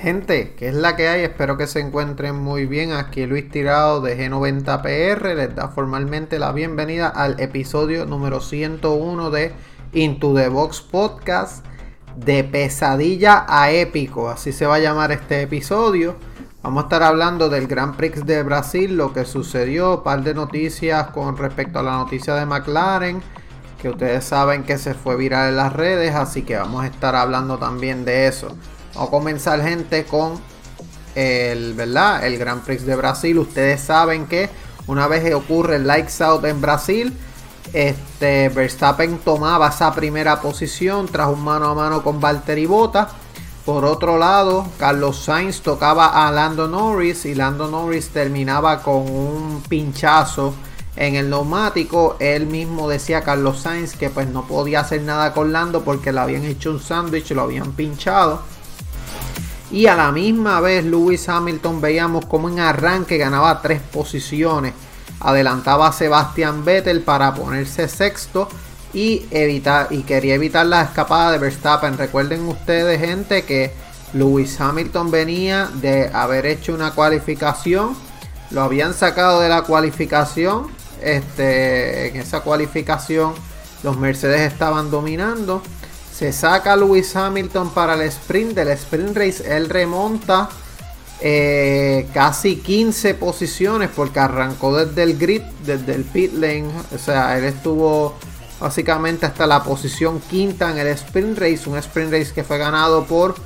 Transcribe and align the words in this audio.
Gente, 0.00 0.54
que 0.54 0.68
es 0.68 0.74
la 0.74 0.96
que 0.96 1.08
hay, 1.08 1.24
espero 1.24 1.58
que 1.58 1.66
se 1.66 1.78
encuentren 1.78 2.34
muy 2.34 2.64
bien. 2.64 2.92
Aquí 2.92 3.26
Luis 3.26 3.50
Tirado 3.50 4.00
de 4.00 4.16
G90PR 4.16 5.34
les 5.34 5.54
da 5.54 5.68
formalmente 5.68 6.38
la 6.38 6.52
bienvenida 6.52 7.08
al 7.08 7.38
episodio 7.38 8.06
número 8.06 8.40
101 8.40 9.30
de 9.30 9.52
Into 9.92 10.32
the 10.34 10.48
Box 10.48 10.80
Podcast 10.80 11.66
de 12.16 12.44
pesadilla 12.44 13.44
a 13.46 13.72
épico, 13.72 14.30
así 14.30 14.52
se 14.52 14.64
va 14.64 14.76
a 14.76 14.78
llamar 14.78 15.12
este 15.12 15.42
episodio. 15.42 16.16
Vamos 16.62 16.84
a 16.84 16.86
estar 16.86 17.02
hablando 17.02 17.50
del 17.50 17.66
Grand 17.66 17.94
Prix 17.94 18.24
de 18.24 18.42
Brasil, 18.42 18.96
lo 18.96 19.12
que 19.12 19.26
sucedió, 19.26 19.98
un 19.98 20.02
par 20.02 20.22
de 20.22 20.32
noticias 20.32 21.08
con 21.08 21.36
respecto 21.36 21.78
a 21.78 21.82
la 21.82 21.92
noticia 21.92 22.34
de 22.36 22.46
McLaren, 22.46 23.20
que 23.82 23.90
ustedes 23.90 24.24
saben 24.24 24.62
que 24.62 24.78
se 24.78 24.94
fue 24.94 25.16
viral 25.16 25.50
en 25.50 25.56
las 25.56 25.74
redes, 25.74 26.14
así 26.14 26.40
que 26.40 26.56
vamos 26.56 26.84
a 26.84 26.86
estar 26.86 27.14
hablando 27.14 27.58
también 27.58 28.06
de 28.06 28.28
eso. 28.28 28.56
Comenzar 29.08 29.62
gente 29.62 30.04
con 30.04 30.40
el, 31.14 31.74
¿verdad? 31.74 32.26
el 32.26 32.38
Grand 32.38 32.62
Prix 32.62 32.84
de 32.84 32.96
Brasil. 32.96 33.38
Ustedes 33.38 33.80
saben 33.80 34.26
que 34.26 34.50
una 34.86 35.06
vez 35.06 35.32
ocurre 35.34 35.76
el 35.76 35.86
Lights 35.86 36.20
Out 36.20 36.44
en 36.44 36.60
Brasil, 36.60 37.16
este, 37.72 38.48
Verstappen 38.48 39.18
tomaba 39.18 39.68
esa 39.68 39.94
primera 39.94 40.40
posición 40.40 41.06
tras 41.06 41.28
un 41.28 41.44
mano 41.44 41.68
a 41.68 41.74
mano 41.74 42.02
con 42.02 42.20
Valtteri 42.20 42.66
Bottas. 42.66 43.08
Por 43.64 43.84
otro 43.84 44.18
lado, 44.18 44.66
Carlos 44.78 45.22
Sainz 45.22 45.60
tocaba 45.60 46.26
a 46.26 46.32
Lando 46.32 46.66
Norris 46.66 47.26
y 47.26 47.34
Lando 47.34 47.68
Norris 47.68 48.08
terminaba 48.08 48.82
con 48.82 49.08
un 49.08 49.62
pinchazo 49.68 50.54
en 50.96 51.14
el 51.14 51.30
neumático. 51.30 52.16
Él 52.18 52.46
mismo 52.46 52.88
decía 52.88 53.22
Carlos 53.22 53.60
Sainz 53.60 53.94
que 53.94 54.10
pues 54.10 54.28
no 54.28 54.46
podía 54.46 54.80
hacer 54.80 55.02
nada 55.02 55.32
con 55.32 55.52
Lando 55.52 55.84
porque 55.84 56.10
le 56.10 56.20
habían 56.20 56.44
hecho 56.44 56.70
un 56.70 56.80
sándwich, 56.80 57.30
lo 57.30 57.42
habían 57.42 57.72
pinchado. 57.72 58.42
Y 59.70 59.86
a 59.86 59.94
la 59.94 60.10
misma 60.12 60.60
vez 60.60 60.84
Lewis 60.84 61.28
Hamilton 61.28 61.80
veíamos 61.80 62.26
como 62.26 62.48
en 62.48 62.58
arranque 62.58 63.18
ganaba 63.18 63.62
tres 63.62 63.80
posiciones 63.80 64.74
adelantaba 65.20 65.88
a 65.88 65.92
Sebastian 65.92 66.64
Vettel 66.64 67.02
para 67.02 67.34
ponerse 67.34 67.88
sexto 67.88 68.48
y 68.92 69.26
evitar 69.30 69.88
y 69.90 70.02
quería 70.02 70.34
evitar 70.34 70.66
la 70.66 70.82
escapada 70.82 71.32
de 71.32 71.38
Verstappen. 71.38 71.96
Recuerden 71.96 72.48
ustedes, 72.48 72.98
gente, 73.00 73.44
que 73.44 73.72
Lewis 74.14 74.60
Hamilton 74.60 75.10
venía 75.10 75.68
de 75.74 76.10
haber 76.12 76.46
hecho 76.46 76.74
una 76.74 76.92
cualificación, 76.92 77.96
lo 78.50 78.62
habían 78.62 78.94
sacado 78.94 79.40
de 79.40 79.48
la 79.48 79.62
cualificación. 79.62 80.66
Este, 81.00 82.08
en 82.08 82.16
esa 82.16 82.40
cualificación 82.40 83.32
los 83.82 83.96
Mercedes 83.96 84.52
estaban 84.52 84.90
dominando. 84.90 85.62
Se 86.20 86.34
saca 86.34 86.76
Lewis 86.76 87.16
Hamilton 87.16 87.70
para 87.70 87.94
el 87.94 88.02
sprint 88.02 88.52
del 88.52 88.68
sprint 88.72 89.16
race. 89.16 89.56
Él 89.56 89.70
remonta 89.70 90.50
eh, 91.18 92.10
casi 92.12 92.56
15 92.56 93.14
posiciones 93.14 93.88
porque 93.88 94.20
arrancó 94.20 94.76
desde 94.76 95.02
el 95.02 95.16
grid, 95.16 95.40
desde 95.64 95.94
el 95.94 96.04
pit 96.04 96.34
lane. 96.34 96.68
O 96.94 96.98
sea, 96.98 97.38
él 97.38 97.44
estuvo 97.44 98.16
básicamente 98.60 99.24
hasta 99.24 99.46
la 99.46 99.64
posición 99.64 100.20
quinta 100.20 100.70
en 100.70 100.76
el 100.76 100.88
sprint 100.88 101.38
race. 101.38 101.62
Un 101.64 101.78
sprint 101.78 102.12
race 102.12 102.34
que 102.34 102.44
fue 102.44 102.58
ganado 102.58 103.06
por 103.06 103.36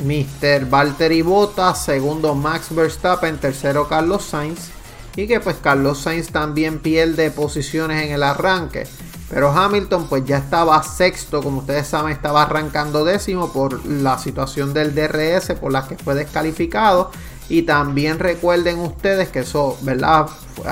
Mr. 0.00 0.68
Valtteri 0.68 1.22
Bottas, 1.22 1.84
segundo 1.84 2.34
Max 2.34 2.74
Verstappen, 2.74 3.38
tercero 3.38 3.86
Carlos 3.86 4.24
Sainz. 4.24 4.70
Y 5.14 5.28
que 5.28 5.38
pues 5.38 5.58
Carlos 5.62 6.00
Sainz 6.00 6.32
también 6.32 6.80
pierde 6.80 7.30
posiciones 7.30 8.04
en 8.04 8.10
el 8.10 8.24
arranque. 8.24 8.88
Pero 9.28 9.50
Hamilton 9.50 10.06
pues 10.08 10.24
ya 10.24 10.38
estaba 10.38 10.80
sexto, 10.82 11.42
como 11.42 11.60
ustedes 11.60 11.88
saben, 11.88 12.12
estaba 12.12 12.42
arrancando 12.42 13.04
décimo 13.04 13.52
por 13.52 13.84
la 13.84 14.18
situación 14.18 14.72
del 14.72 14.94
DRS 14.94 15.52
por 15.60 15.72
la 15.72 15.86
que 15.86 15.96
fue 15.96 16.14
descalificado. 16.14 17.10
Y 17.48 17.62
también 17.62 18.18
recuerden 18.18 18.78
ustedes 18.78 19.28
que 19.28 19.40
eso, 19.40 19.76
¿verdad? 19.82 20.28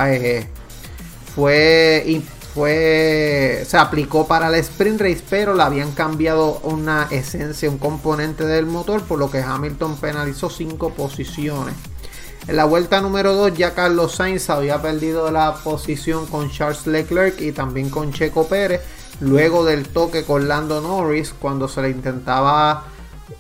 Eh, 0.07 0.47
fue, 1.35 2.23
fue, 2.55 3.65
se 3.67 3.77
aplicó 3.77 4.27
para 4.27 4.49
el 4.49 4.55
sprint 4.57 5.01
race, 5.01 5.25
pero 5.29 5.55
le 5.55 5.63
habían 5.63 5.93
cambiado 5.93 6.61
una 6.63 7.09
esencia, 7.11 7.69
un 7.69 7.79
componente 7.79 8.45
del 8.45 8.67
motor, 8.67 9.03
por 9.03 9.19
lo 9.19 9.31
que 9.31 9.41
Hamilton 9.43 9.97
penalizó 9.97 10.49
cinco 10.51 10.91
posiciones. 10.91 11.75
En 12.47 12.57
la 12.57 12.67
vuelta 12.67 13.01
número 13.01 13.35
2 13.35 13.55
ya 13.55 13.73
Carlos 13.73 14.17
Sainz 14.17 14.51
había 14.51 14.83
perdido 14.83 15.31
la 15.31 15.55
posición 15.55 16.27
con 16.27 16.51
Charles 16.51 16.87
Leclerc 16.87 17.41
y 17.41 17.53
también 17.53 17.89
con 17.89 18.13
Checo 18.13 18.47
Pérez. 18.47 18.83
Luego 19.21 19.65
del 19.65 19.89
toque 19.89 20.25
con 20.25 20.47
Lando 20.47 20.83
Norris 20.83 21.33
cuando 21.33 21.69
se 21.69 21.81
le 21.81 21.89
intentaba 21.89 22.85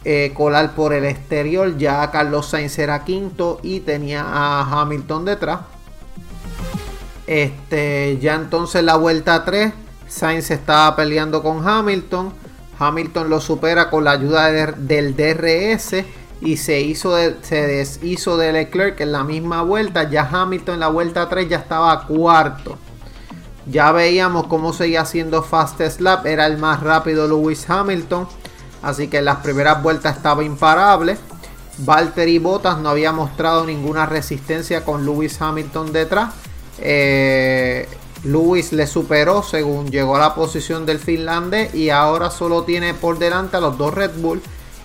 eh, 0.06 0.32
colar 0.34 0.74
por 0.74 0.94
el 0.94 1.04
exterior. 1.04 1.76
Ya 1.76 2.10
Carlos 2.10 2.48
Sainz 2.48 2.78
era 2.78 3.04
quinto 3.04 3.60
y 3.62 3.80
tenía 3.80 4.24
a 4.26 4.62
Hamilton 4.62 5.26
detrás. 5.26 5.60
Este, 7.26 8.18
ya 8.22 8.36
entonces 8.36 8.82
la 8.84 8.96
vuelta 8.96 9.44
3, 9.44 9.74
Sainz 10.08 10.50
estaba 10.50 10.96
peleando 10.96 11.42
con 11.42 11.66
Hamilton. 11.66 12.32
Hamilton 12.78 13.28
lo 13.28 13.40
supera 13.40 13.90
con 13.90 14.04
la 14.04 14.12
ayuda 14.12 14.50
del 14.50 15.14
DRS 15.14 16.04
y 16.44 16.58
se, 16.58 16.82
hizo 16.82 17.16
se 17.40 17.66
deshizo 17.66 18.36
de 18.36 18.52
Leclerc 18.52 19.00
en 19.00 19.12
la 19.12 19.24
misma 19.24 19.62
vuelta. 19.62 20.10
Ya 20.10 20.28
Hamilton 20.30 20.74
en 20.74 20.80
la 20.80 20.88
vuelta 20.88 21.28
3 21.28 21.48
ya 21.48 21.56
estaba 21.56 22.06
cuarto. 22.06 22.76
Ya 23.66 23.90
veíamos 23.92 24.46
cómo 24.46 24.74
seguía 24.74 25.06
siendo 25.06 25.42
fastest 25.42 26.02
lap. 26.02 26.26
Era 26.26 26.46
el 26.46 26.58
más 26.58 26.82
rápido 26.82 27.26
Lewis 27.26 27.68
Hamilton. 27.68 28.28
Así 28.82 29.08
que 29.08 29.18
en 29.18 29.24
las 29.24 29.38
primeras 29.38 29.82
vueltas 29.82 30.18
estaba 30.18 30.44
imparable. 30.44 31.16
Valtteri 31.78 32.38
Bottas 32.38 32.78
no 32.78 32.90
había 32.90 33.10
mostrado 33.10 33.64
ninguna 33.64 34.04
resistencia 34.04 34.84
con 34.84 35.06
Lewis 35.06 35.40
Hamilton 35.40 35.94
detrás. 35.94 36.34
Eh, 36.78 37.88
Lewis 38.22 38.74
le 38.74 38.86
superó 38.86 39.42
según 39.42 39.90
llegó 39.90 40.16
a 40.16 40.18
la 40.18 40.34
posición 40.34 40.84
del 40.84 40.98
finlandés 40.98 41.74
y 41.74 41.88
ahora 41.88 42.30
solo 42.30 42.64
tiene 42.64 42.92
por 42.92 43.18
delante 43.18 43.56
a 43.56 43.60
los 43.60 43.78
dos 43.78 43.94
Red 43.94 44.12
Bull 44.18 44.42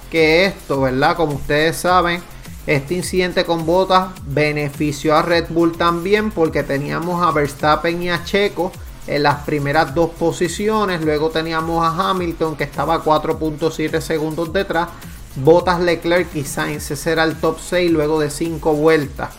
que 0.09 0.45
esto, 0.45 0.81
¿verdad? 0.81 1.15
Como 1.15 1.33
ustedes 1.33 1.77
saben, 1.77 2.21
este 2.67 2.93
incidente 2.93 3.45
con 3.45 3.65
botas 3.65 4.09
benefició 4.25 5.15
a 5.15 5.21
Red 5.21 5.45
Bull 5.49 5.77
también 5.77 6.31
porque 6.31 6.63
teníamos 6.63 7.25
a 7.25 7.31
Verstappen 7.31 8.03
y 8.03 8.09
a 8.09 8.23
Checo 8.23 8.71
en 9.07 9.23
las 9.23 9.43
primeras 9.43 9.95
dos 9.95 10.11
posiciones. 10.11 11.01
Luego 11.01 11.29
teníamos 11.29 11.83
a 11.83 12.09
Hamilton 12.09 12.55
que 12.55 12.65
estaba 12.65 13.03
4.7 13.03 14.01
segundos 14.01 14.53
detrás. 14.53 14.89
Botas, 15.35 15.79
Leclerc 15.79 16.35
y 16.35 16.43
Sainz. 16.43 16.91
Ese 16.91 17.11
era 17.11 17.23
el 17.23 17.35
top 17.37 17.57
6 17.59 17.91
luego 17.91 18.19
de 18.19 18.29
5 18.29 18.73
vueltas. 18.73 19.29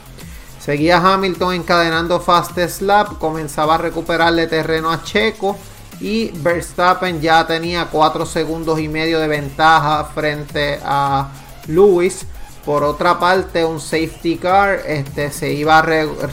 Seguía 0.58 0.98
Hamilton 0.98 1.54
encadenando 1.54 2.20
fast 2.20 2.58
slap. 2.58 3.18
Comenzaba 3.18 3.76
a 3.76 3.78
recuperarle 3.78 4.46
terreno 4.46 4.90
a 4.90 5.02
Checo 5.04 5.56
y 6.00 6.30
Verstappen 6.30 7.20
ya 7.20 7.46
tenía 7.46 7.86
4 7.86 8.24
segundos 8.24 8.80
y 8.80 8.88
medio 8.88 9.20
de 9.20 9.28
ventaja 9.28 10.04
frente 10.04 10.80
a 10.82 11.28
Lewis. 11.66 12.24
Por 12.64 12.84
otra 12.84 13.18
parte, 13.18 13.64
un 13.64 13.80
safety 13.80 14.36
car 14.36 14.80
este, 14.86 15.30
se 15.30 15.52
iba 15.52 15.84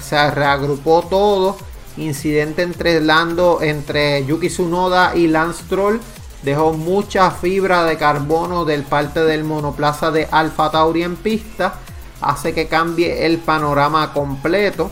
se 0.02 0.32
reagrupó 0.32 1.06
todo. 1.10 1.58
Incidente 1.98 2.62
entre 2.62 3.02
Lando, 3.02 3.60
entre 3.62 4.26
Yuki 4.26 4.50
Tsunoda 4.50 5.16
y 5.16 5.28
Lance 5.28 5.64
Troll 5.68 6.00
dejó 6.44 6.74
mucha 6.74 7.32
fibra 7.32 7.84
de 7.86 7.98
carbono 7.98 8.66
del 8.66 8.84
parte 8.84 9.22
del 9.22 9.44
monoplaza 9.44 10.12
de 10.12 10.28
Alfa 10.30 10.70
Tauri 10.70 11.04
en 11.04 11.16
pista. 11.16 11.74
Hace 12.22 12.54
que 12.54 12.68
cambie 12.68 13.26
el 13.26 13.40
panorama 13.40 14.14
completo. 14.14 14.92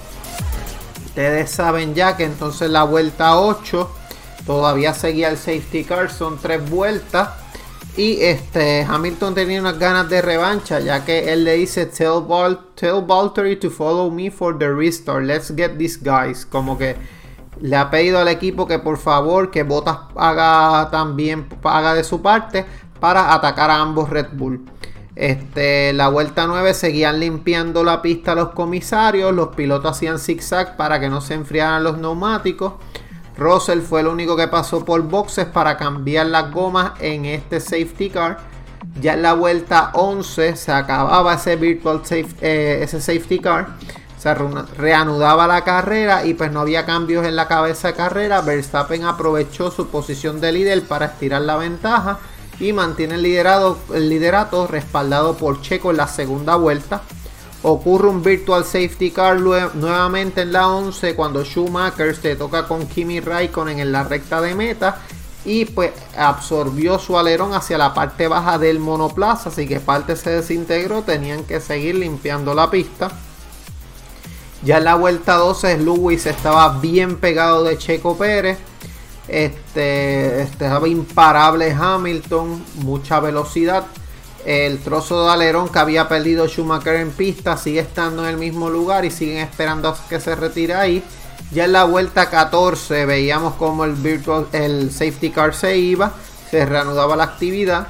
Ustedes 1.05 1.51
saben 1.51 1.95
ya 1.95 2.17
que 2.17 2.25
entonces 2.25 2.69
la 2.69 2.83
vuelta 2.83 3.39
8 3.39 3.89
Todavía 4.45 4.93
seguía 4.93 5.29
el 5.29 5.37
safety 5.37 5.83
car, 5.83 6.11
son 6.11 6.37
tres 6.37 6.69
vueltas. 6.69 7.29
Y 7.97 8.21
este 8.21 8.83
Hamilton 8.83 9.35
tenía 9.35 9.61
unas 9.61 9.79
ganas 9.79 10.09
de 10.09 10.21
revancha, 10.21 10.81
ya 10.81 11.05
que 11.05 11.31
él 11.31 11.45
le 11.45 11.53
dice 11.53 11.85
tell, 11.85 12.21
Valtteri 13.07 13.55
to 13.55 13.69
follow 13.69 14.11
me 14.11 14.29
for 14.29 14.57
the 14.57 14.69
restart. 14.69 15.23
Let's 15.23 15.53
get 15.55 15.77
these 15.77 15.97
guys. 16.01 16.45
Como 16.45 16.77
que 16.77 16.97
le 17.61 17.75
ha 17.75 17.89
pedido 17.89 18.19
al 18.19 18.27
equipo 18.27 18.67
que 18.67 18.79
por 18.79 18.97
favor 18.97 19.49
que 19.49 19.63
Bottas 19.63 19.97
haga 20.15 20.89
también 20.91 21.47
haga 21.63 21.93
de 21.93 22.03
su 22.03 22.21
parte 22.21 22.65
para 22.99 23.33
atacar 23.33 23.71
a 23.71 23.79
ambos 23.79 24.09
Red 24.09 24.27
Bull. 24.33 24.65
Este, 25.15 25.93
la 25.93 26.09
vuelta 26.09 26.45
9 26.45 26.73
seguían 26.73 27.21
limpiando 27.21 27.85
la 27.85 28.01
pista 28.01 28.35
los 28.35 28.49
comisarios, 28.49 29.33
los 29.33 29.55
pilotos 29.55 29.91
hacían 29.91 30.19
zigzag 30.19 30.75
para 30.75 30.99
que 30.99 31.07
no 31.07 31.21
se 31.21 31.35
enfriaran 31.35 31.83
los 31.83 31.97
neumáticos. 31.97 32.73
Russell 33.37 33.81
fue 33.81 34.01
el 34.01 34.07
único 34.07 34.35
que 34.35 34.47
pasó 34.47 34.85
por 34.85 35.01
boxes 35.03 35.45
para 35.45 35.77
cambiar 35.77 36.27
las 36.27 36.51
gomas 36.51 36.93
en 36.99 37.25
este 37.25 37.59
safety 37.59 38.09
car. 38.09 38.37
Ya 39.01 39.13
en 39.13 39.23
la 39.23 39.33
vuelta 39.33 39.91
11 39.93 40.55
se 40.55 40.71
acababa 40.71 41.33
ese 41.33 41.55
virtual 41.55 42.01
eh, 42.09 42.79
ese 42.81 43.01
safety 43.01 43.39
car. 43.39 43.67
Se 44.17 44.33
reanudaba 44.33 45.47
la 45.47 45.63
carrera 45.63 46.25
y 46.25 46.33
pues 46.33 46.51
no 46.51 46.61
había 46.61 46.85
cambios 46.85 47.25
en 47.25 47.35
la 47.35 47.47
cabeza 47.47 47.89
de 47.89 47.93
carrera. 47.95 48.41
Verstappen 48.41 49.03
aprovechó 49.03 49.69
su 49.69 49.87
posición 49.87 50.39
de 50.39 50.51
líder 50.51 50.83
para 50.83 51.07
estirar 51.07 51.41
la 51.41 51.57
ventaja 51.57 52.19
y 52.59 52.73
mantiene 52.73 53.17
liderado, 53.17 53.77
el 53.93 54.09
liderato 54.09 54.65
respaldado 54.67 55.35
por 55.35 55.61
Checo 55.61 55.91
en 55.91 55.97
la 55.97 56.07
segunda 56.07 56.55
vuelta. 56.55 57.01
Ocurre 57.67 58.09
un 58.09 58.21
virtual 58.21 58.63
safety 58.63 59.09
car 59.09 59.39
nuevamente 59.39 60.41
en 60.41 60.53
la 60.53 60.69
11 60.69 61.15
cuando 61.15 61.43
Schumacher 61.43 62.15
se 62.15 62.35
toca 62.35 62.67
con 62.67 62.85
Kimi 62.87 63.19
Raikkonen 63.19 63.79
en 63.79 63.91
la 63.91 64.03
recta 64.03 64.39
de 64.39 64.53
meta 64.53 64.99
y 65.45 65.65
pues 65.65 65.91
absorbió 66.15 66.99
su 66.99 67.17
alerón 67.17 67.53
hacia 67.53 67.77
la 67.77 67.93
parte 67.93 68.27
baja 68.27 68.57
del 68.57 68.79
monoplaza, 68.79 69.49
así 69.49 69.67
que 69.67 69.79
parte 69.79 70.15
se 70.15 70.29
desintegró, 70.29 71.01
tenían 71.01 71.43
que 71.43 71.59
seguir 71.59 71.95
limpiando 71.95 72.53
la 72.53 72.69
pista. 72.69 73.11
Ya 74.63 74.77
en 74.77 74.83
la 74.85 74.95
vuelta 74.95 75.35
12 75.35 75.79
Lewis 75.79 76.25
estaba 76.25 76.79
bien 76.79 77.17
pegado 77.17 77.63
de 77.63 77.77
Checo 77.77 78.17
Pérez 78.17 78.59
este, 79.27 80.41
estaba 80.41 80.87
imparable 80.87 81.71
Hamilton, 81.71 82.63
mucha 82.75 83.19
velocidad. 83.19 83.85
El 84.45 84.77
trozo 84.79 85.25
de 85.25 85.31
alerón 85.31 85.69
que 85.69 85.79
había 85.79 86.07
perdido 86.07 86.47
Schumacher 86.47 86.97
en 86.97 87.11
pista 87.11 87.57
sigue 87.57 87.79
estando 87.79 88.23
en 88.23 88.29
el 88.29 88.37
mismo 88.37 88.69
lugar 88.69 89.03
y 89.03 89.09
siguen 89.09 89.37
esperando 89.37 89.89
a 89.89 89.97
que 90.07 90.19
se 90.19 90.35
retire 90.35 90.75
ahí. 90.75 91.03
Ya 91.51 91.65
en 91.65 91.73
la 91.73 91.83
vuelta 91.83 92.29
14 92.29 93.05
veíamos 93.05 93.55
como 93.55 93.85
el, 93.85 94.91
safety 94.91 95.31
car 95.31 95.55
se 95.55 95.77
iba, 95.77 96.13
se 96.51 96.65
reanudaba 96.65 97.15
la 97.15 97.23
actividad. 97.23 97.87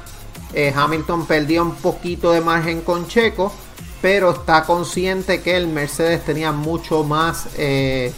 Eh, 0.54 0.72
Hamilton 0.74 1.26
perdía 1.26 1.62
un 1.62 1.74
poquito 1.74 2.32
de 2.32 2.40
margen 2.40 2.80
con 2.80 3.06
Checo, 3.06 3.52
pero 4.00 4.30
está 4.30 4.64
consciente 4.64 5.42
que 5.42 5.56
el 5.56 5.66
Mercedes 5.68 6.24
tenía 6.24 6.52
mucho 6.52 7.04
más 7.04 7.48
eh, 7.58 8.12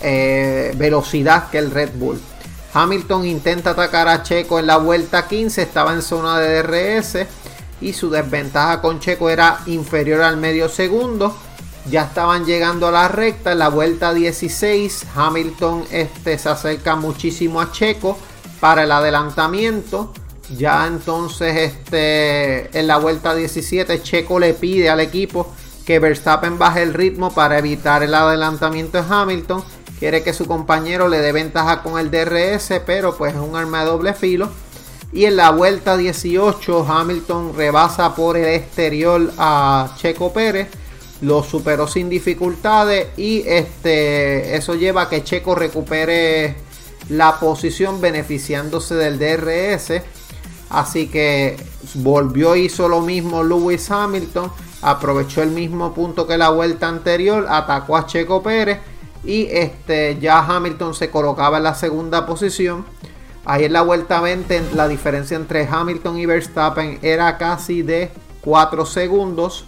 eh, 0.00 0.72
velocidad 0.76 1.50
que 1.50 1.58
el 1.58 1.70
Red 1.70 1.90
Bull. 1.94 2.20
Hamilton 2.74 3.26
intenta 3.26 3.70
atacar 3.70 4.08
a 4.08 4.22
Checo 4.22 4.58
en 4.58 4.66
la 4.66 4.78
vuelta 4.78 5.28
15, 5.28 5.60
estaba 5.60 5.92
en 5.92 6.02
zona 6.02 6.38
de 6.38 6.62
DRS 6.62 7.26
y 7.80 7.92
su 7.92 8.10
desventaja 8.10 8.80
con 8.80 9.00
Checo 9.00 9.28
era 9.28 9.60
inferior 9.66 10.22
al 10.22 10.38
medio 10.38 10.68
segundo. 10.68 11.36
Ya 11.90 12.04
estaban 12.04 12.46
llegando 12.46 12.86
a 12.86 12.92
la 12.92 13.08
recta 13.08 13.52
en 13.52 13.58
la 13.58 13.68
vuelta 13.68 14.14
16. 14.14 15.06
Hamilton 15.14 15.84
este, 15.90 16.38
se 16.38 16.48
acerca 16.48 16.96
muchísimo 16.96 17.60
a 17.60 17.72
Checo 17.72 18.16
para 18.60 18.84
el 18.84 18.92
adelantamiento. 18.92 20.12
Ya 20.56 20.86
entonces 20.86 21.72
este, 21.72 22.78
en 22.78 22.86
la 22.86 22.98
vuelta 22.98 23.34
17 23.34 24.02
Checo 24.02 24.38
le 24.38 24.54
pide 24.54 24.88
al 24.88 25.00
equipo 25.00 25.52
que 25.84 25.98
Verstappen 25.98 26.58
baje 26.58 26.82
el 26.82 26.94
ritmo 26.94 27.34
para 27.34 27.58
evitar 27.58 28.02
el 28.02 28.14
adelantamiento 28.14 29.02
de 29.02 29.04
Hamilton 29.08 29.64
Quiere 30.02 30.24
que 30.24 30.32
su 30.32 30.46
compañero 30.46 31.06
le 31.06 31.20
dé 31.20 31.30
ventaja 31.30 31.80
con 31.80 31.96
el 31.96 32.10
DRS, 32.10 32.80
pero 32.84 33.16
pues 33.16 33.34
es 33.34 33.40
un 33.40 33.54
arma 33.54 33.84
de 33.84 33.86
doble 33.86 34.14
filo. 34.14 34.50
Y 35.12 35.26
en 35.26 35.36
la 35.36 35.50
vuelta 35.50 35.96
18, 35.96 36.84
Hamilton 36.88 37.54
rebasa 37.56 38.12
por 38.16 38.36
el 38.36 38.46
exterior 38.46 39.32
a 39.38 39.94
Checo 39.96 40.32
Pérez. 40.32 40.66
Lo 41.20 41.44
superó 41.44 41.86
sin 41.86 42.08
dificultades 42.08 43.16
y 43.16 43.44
este, 43.46 44.56
eso 44.56 44.74
lleva 44.74 45.02
a 45.02 45.08
que 45.08 45.22
Checo 45.22 45.54
recupere 45.54 46.56
la 47.08 47.38
posición 47.38 48.00
beneficiándose 48.00 48.96
del 48.96 49.20
DRS. 49.20 50.02
Así 50.68 51.06
que 51.06 51.56
volvió, 51.94 52.56
hizo 52.56 52.88
lo 52.88 53.02
mismo 53.02 53.44
Lewis 53.44 53.88
Hamilton. 53.88 54.50
Aprovechó 54.80 55.42
el 55.42 55.52
mismo 55.52 55.94
punto 55.94 56.26
que 56.26 56.36
la 56.36 56.48
vuelta 56.48 56.88
anterior. 56.88 57.46
Atacó 57.48 57.96
a 57.96 58.06
Checo 58.06 58.42
Pérez 58.42 58.80
y 59.24 59.48
este, 59.50 60.18
ya 60.18 60.40
Hamilton 60.40 60.94
se 60.94 61.10
colocaba 61.10 61.58
en 61.58 61.64
la 61.64 61.74
segunda 61.74 62.26
posición. 62.26 62.84
Ahí 63.44 63.64
en 63.64 63.72
la 63.72 63.82
vuelta 63.82 64.20
20 64.20 64.70
la 64.74 64.88
diferencia 64.88 65.36
entre 65.36 65.66
Hamilton 65.66 66.18
y 66.18 66.26
Verstappen 66.26 66.98
era 67.02 67.38
casi 67.38 67.82
de 67.82 68.10
4 68.42 68.86
segundos. 68.86 69.64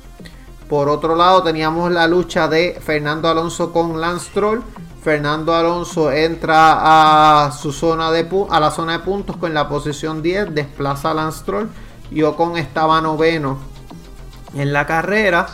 Por 0.68 0.88
otro 0.88 1.14
lado 1.14 1.42
teníamos 1.42 1.90
la 1.92 2.06
lucha 2.08 2.48
de 2.48 2.80
Fernando 2.80 3.28
Alonso 3.28 3.72
con 3.72 4.00
Lance 4.00 4.30
Stroll. 4.30 4.62
Fernando 5.02 5.54
Alonso 5.54 6.10
entra 6.10 7.46
a 7.46 7.52
su 7.52 7.72
zona 7.72 8.10
de 8.10 8.26
a 8.48 8.58
la 8.58 8.70
zona 8.70 8.92
de 8.92 8.98
puntos 9.00 9.36
con 9.36 9.52
la 9.52 9.68
posición 9.68 10.22
10, 10.22 10.54
desplaza 10.54 11.10
a 11.10 11.14
Lance 11.14 11.40
Stroll 11.40 11.68
y 12.10 12.22
Ocon 12.22 12.56
estaba 12.56 13.00
noveno 13.00 13.58
en 14.54 14.72
la 14.72 14.86
carrera. 14.86 15.46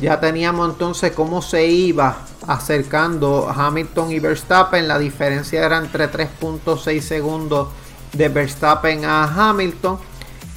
Ya 0.00 0.18
teníamos 0.20 0.70
entonces 0.70 1.12
cómo 1.12 1.42
se 1.42 1.66
iba 1.66 2.18
acercando 2.48 3.48
Hamilton 3.48 4.10
y 4.10 4.18
Verstappen. 4.18 4.88
La 4.88 4.98
diferencia 4.98 5.64
era 5.64 5.78
entre 5.78 6.10
3.6 6.10 7.00
segundos 7.00 7.68
de 8.12 8.28
Verstappen 8.28 9.04
a 9.04 9.24
Hamilton. 9.24 9.98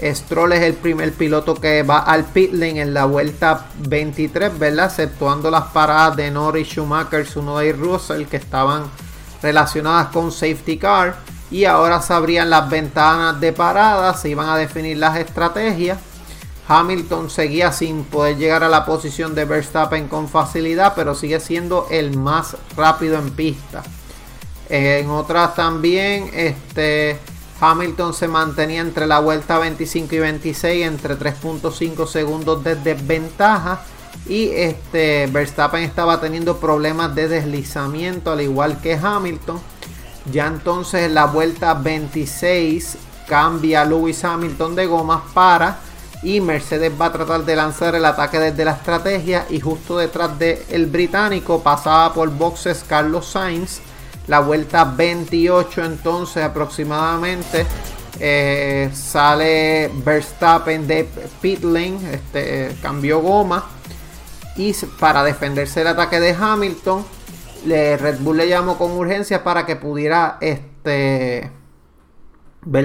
Stroll 0.01 0.53
es 0.53 0.61
el 0.61 0.73
primer 0.73 1.13
piloto 1.13 1.53
que 1.53 1.83
va 1.83 1.99
al 1.99 2.23
pit 2.23 2.53
lane 2.53 2.81
en 2.81 2.93
la 2.93 3.05
vuelta 3.05 3.67
23, 3.87 4.57
¿verdad? 4.57 4.85
Exceptuando 4.85 5.51
las 5.51 5.65
paradas 5.65 6.15
de 6.15 6.31
Norris, 6.31 6.69
Schumacher, 6.69 7.27
Sunoda 7.27 7.63
y 7.63 7.71
Russell 7.71 8.25
que 8.25 8.37
estaban 8.37 8.85
relacionadas 9.43 10.07
con 10.07 10.31
safety 10.31 10.77
car. 10.77 11.17
Y 11.51 11.65
ahora 11.65 12.01
se 12.01 12.13
abrían 12.13 12.49
las 12.49 12.69
ventanas 12.69 13.39
de 13.39 13.51
parada, 13.51 14.13
se 14.15 14.29
iban 14.29 14.49
a 14.49 14.57
definir 14.57 14.97
las 14.97 15.17
estrategias. 15.17 15.99
Hamilton 16.71 17.29
seguía 17.29 17.73
sin 17.73 18.05
poder 18.05 18.37
llegar 18.37 18.63
a 18.63 18.69
la 18.69 18.85
posición 18.85 19.35
de 19.35 19.43
Verstappen 19.43 20.07
con 20.07 20.29
facilidad, 20.29 20.93
pero 20.95 21.15
sigue 21.15 21.41
siendo 21.41 21.85
el 21.91 22.17
más 22.17 22.55
rápido 22.77 23.17
en 23.19 23.29
pista. 23.31 23.83
En 24.69 25.09
otras 25.09 25.53
también, 25.53 26.29
este, 26.33 27.19
Hamilton 27.59 28.13
se 28.13 28.29
mantenía 28.29 28.79
entre 28.79 29.05
la 29.05 29.19
vuelta 29.19 29.59
25 29.59 30.15
y 30.15 30.19
26, 30.19 30.87
entre 30.87 31.19
3.5 31.19 32.07
segundos 32.07 32.63
de 32.63 32.75
desventaja. 32.75 33.81
Y 34.25 34.47
este, 34.51 35.27
Verstappen 35.27 35.83
estaba 35.83 36.21
teniendo 36.21 36.55
problemas 36.55 37.13
de 37.13 37.27
deslizamiento, 37.27 38.31
al 38.31 38.39
igual 38.39 38.79
que 38.79 38.93
Hamilton. 38.93 39.59
Ya 40.31 40.47
entonces 40.47 41.07
en 41.07 41.15
la 41.15 41.25
vuelta 41.25 41.73
26 41.73 42.97
cambia 43.27 43.83
Lewis 43.83 44.23
Hamilton 44.23 44.75
de 44.75 44.85
gomas 44.85 45.23
para 45.33 45.90
y 46.23 46.39
Mercedes 46.39 46.91
va 46.99 47.07
a 47.07 47.11
tratar 47.11 47.43
de 47.43 47.55
lanzar 47.55 47.95
el 47.95 48.05
ataque 48.05 48.39
desde 48.39 48.65
la 48.65 48.71
estrategia 48.71 49.45
y 49.49 49.59
justo 49.59 49.97
detrás 49.97 50.37
del 50.37 50.85
británico 50.85 51.61
pasaba 51.61 52.13
por 52.13 52.29
boxes 52.29 52.85
Carlos 52.87 53.27
Sainz. 53.27 53.79
La 54.27 54.39
vuelta 54.39 54.83
28 54.85 55.83
entonces 55.83 56.43
aproximadamente 56.43 57.65
eh, 58.19 58.89
sale 58.93 59.89
Verstappen 59.93 60.85
de 60.85 61.09
pit 61.41 61.63
lane 61.63 61.99
este, 62.13 62.75
cambió 62.81 63.19
goma 63.19 63.65
y 64.55 64.73
para 64.99 65.23
defenderse 65.23 65.81
el 65.81 65.87
ataque 65.87 66.19
de 66.19 66.35
Hamilton 66.39 67.03
Red 67.65 68.19
Bull 68.19 68.37
le 68.37 68.47
llamó 68.47 68.77
con 68.77 68.91
urgencia 68.91 69.43
para 69.43 69.65
que 69.65 69.75
pudiera 69.75 70.37
este, 70.41 71.51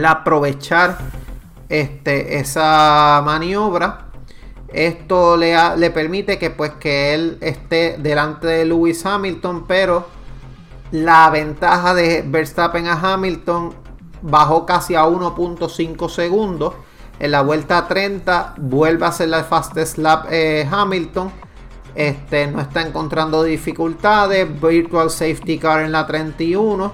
aprovechar 0.07 0.99
este, 1.69 2.39
esa 2.39 3.23
maniobra. 3.25 4.11
Esto 4.73 5.37
le, 5.37 5.57
le 5.77 5.91
permite 5.91 6.39
que, 6.39 6.51
pues, 6.51 6.73
que 6.73 7.15
él 7.15 7.39
esté 7.41 7.97
delante 7.99 8.47
de 8.47 8.65
Lewis 8.65 9.05
Hamilton, 9.07 9.65
pero 9.67 10.07
la 10.91 11.31
ventaja 11.31 11.95
de 11.95 12.23
Verstappen 12.27 12.87
a 12.87 12.95
Hamilton 12.95 13.75
bajó 14.23 14.67
casi 14.67 14.95
a 14.95 15.05
1.5 15.05 16.09
segundos. 16.09 16.75
En 17.19 17.31
la 17.31 17.43
vuelta 17.43 17.89
30 17.89 18.55
vuelve 18.59 19.07
a 19.07 19.13
ser 19.13 19.29
la 19.29 19.45
fastest 19.45 19.99
lap 19.99 20.27
eh, 20.31 20.69
Hamilton. 20.71 21.33
Este, 21.95 22.47
no 22.47 22.61
está 22.61 22.83
encontrando 22.83 23.43
dificultades. 23.43 24.61
Virtual 24.61 25.11
safety 25.11 25.59
car 25.59 25.81
en 25.83 25.93
la 25.93 26.07
31. 26.07 26.93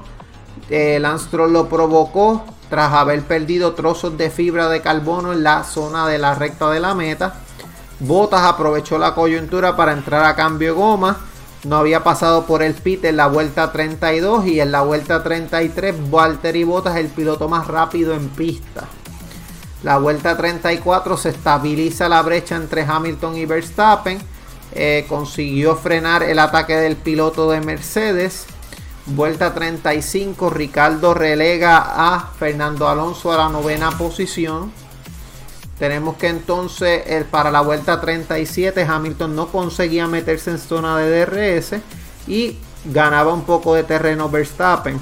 El 0.70 1.02
Lance 1.02 1.36
lo 1.36 1.68
provocó 1.68 2.44
tras 2.72 2.94
haber 2.94 3.20
perdido 3.20 3.74
trozos 3.74 4.16
de 4.16 4.30
fibra 4.30 4.70
de 4.70 4.80
carbono 4.80 5.34
en 5.34 5.42
la 5.42 5.62
zona 5.62 6.08
de 6.08 6.16
la 6.16 6.34
recta 6.34 6.70
de 6.70 6.80
la 6.80 6.94
meta. 6.94 7.34
Bottas 8.00 8.44
aprovechó 8.44 8.96
la 8.96 9.14
coyuntura 9.14 9.76
para 9.76 9.92
entrar 9.92 10.24
a 10.24 10.34
cambio 10.34 10.74
goma. 10.74 11.18
No 11.64 11.76
había 11.76 12.02
pasado 12.02 12.46
por 12.46 12.62
el 12.62 12.72
pit 12.72 13.04
en 13.04 13.18
la 13.18 13.26
vuelta 13.26 13.72
32 13.72 14.46
y 14.46 14.60
en 14.60 14.72
la 14.72 14.80
vuelta 14.80 15.22
33 15.22 15.96
Walter 16.10 16.56
y 16.56 16.64
Bottas 16.64 16.96
el 16.96 17.08
piloto 17.08 17.46
más 17.46 17.66
rápido 17.66 18.14
en 18.14 18.30
pista. 18.30 18.84
La 19.82 19.98
vuelta 19.98 20.34
34 20.38 21.18
se 21.18 21.28
estabiliza 21.28 22.08
la 22.08 22.22
brecha 22.22 22.56
entre 22.56 22.86
Hamilton 22.88 23.36
y 23.36 23.44
Verstappen. 23.44 24.18
Eh, 24.74 25.04
consiguió 25.10 25.76
frenar 25.76 26.22
el 26.22 26.38
ataque 26.38 26.76
del 26.76 26.96
piloto 26.96 27.50
de 27.50 27.60
Mercedes. 27.60 28.46
Vuelta 29.06 29.52
35, 29.52 30.48
Ricardo 30.50 31.12
relega 31.12 31.78
a 31.78 32.30
Fernando 32.38 32.88
Alonso 32.88 33.32
a 33.32 33.36
la 33.36 33.48
novena 33.48 33.90
posición. 33.98 34.72
Tenemos 35.76 36.16
que 36.16 36.28
entonces 36.28 37.02
para 37.24 37.50
la 37.50 37.62
vuelta 37.62 38.00
37 38.00 38.84
Hamilton 38.84 39.34
no 39.34 39.48
conseguía 39.48 40.06
meterse 40.06 40.52
en 40.52 40.58
zona 40.58 40.96
de 40.98 41.26
DRS 41.26 41.80
y 42.28 42.58
ganaba 42.84 43.32
un 43.32 43.42
poco 43.42 43.74
de 43.74 43.82
terreno 43.82 44.28
Verstappen. 44.28 45.00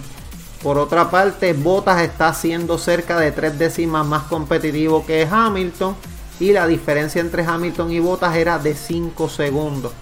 Por 0.62 0.78
otra 0.78 1.10
parte, 1.10 1.52
Bottas 1.52 2.00
está 2.00 2.32
siendo 2.32 2.78
cerca 2.78 3.18
de 3.18 3.32
tres 3.32 3.58
décimas 3.58 4.06
más 4.06 4.22
competitivo 4.24 5.04
que 5.04 5.28
Hamilton 5.30 5.94
y 6.38 6.52
la 6.52 6.66
diferencia 6.66 7.20
entre 7.20 7.44
Hamilton 7.44 7.92
y 7.92 8.00
Bottas 8.00 8.34
era 8.34 8.58
de 8.58 8.74
5 8.74 9.28
segundos. 9.28 9.92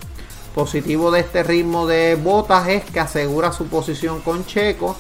Positivo 0.59 1.13
de 1.13 1.21
este 1.21 1.45
ritmo 1.45 1.87
de 1.87 2.17
Bottas 2.17 2.67
es 2.67 2.83
que 2.83 2.99
asegura 2.99 3.53
su 3.53 3.69
posición 3.69 4.21
con 4.23 4.45
Checo. 4.45 4.97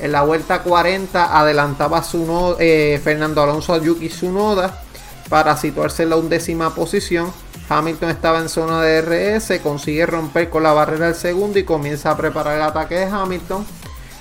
En 0.00 0.10
la 0.10 0.22
vuelta 0.22 0.62
40 0.62 1.38
adelantaba 1.38 2.02
eh, 2.58 2.98
Fernando 3.04 3.42
Alonso 3.42 3.74
a 3.74 3.78
Yuki 3.78 4.08
Tsunoda 4.08 4.82
para 5.28 5.54
situarse 5.58 6.04
en 6.04 6.08
la 6.08 6.16
undécima 6.16 6.74
posición. 6.74 7.30
Hamilton 7.68 8.08
estaba 8.08 8.38
en 8.38 8.48
zona 8.48 8.80
de 8.80 9.02
RS, 9.36 9.60
consigue 9.62 10.06
romper 10.06 10.48
con 10.48 10.62
la 10.62 10.72
barrera 10.72 11.08
del 11.08 11.14
segundo 11.14 11.58
y 11.58 11.64
comienza 11.64 12.12
a 12.12 12.16
preparar 12.16 12.56
el 12.56 12.62
ataque 12.62 12.94
de 12.94 13.04
Hamilton. 13.04 13.66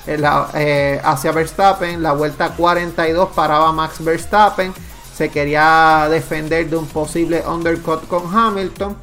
Eh, 0.08 1.00
hacia 1.06 1.32
Verstappen, 1.32 2.04
la 2.04 2.12
vuelta 2.12 2.50
42 2.50 3.30
paraba 3.30 3.72
Max 3.72 4.04
Verstappen, 4.04 4.74
se 5.16 5.30
quería 5.30 6.10
defender 6.12 6.70
de 6.70 6.76
un 6.76 6.88
posible 6.88 7.46
undercut 7.48 8.06
con 8.10 8.24
Hamilton 8.38 8.98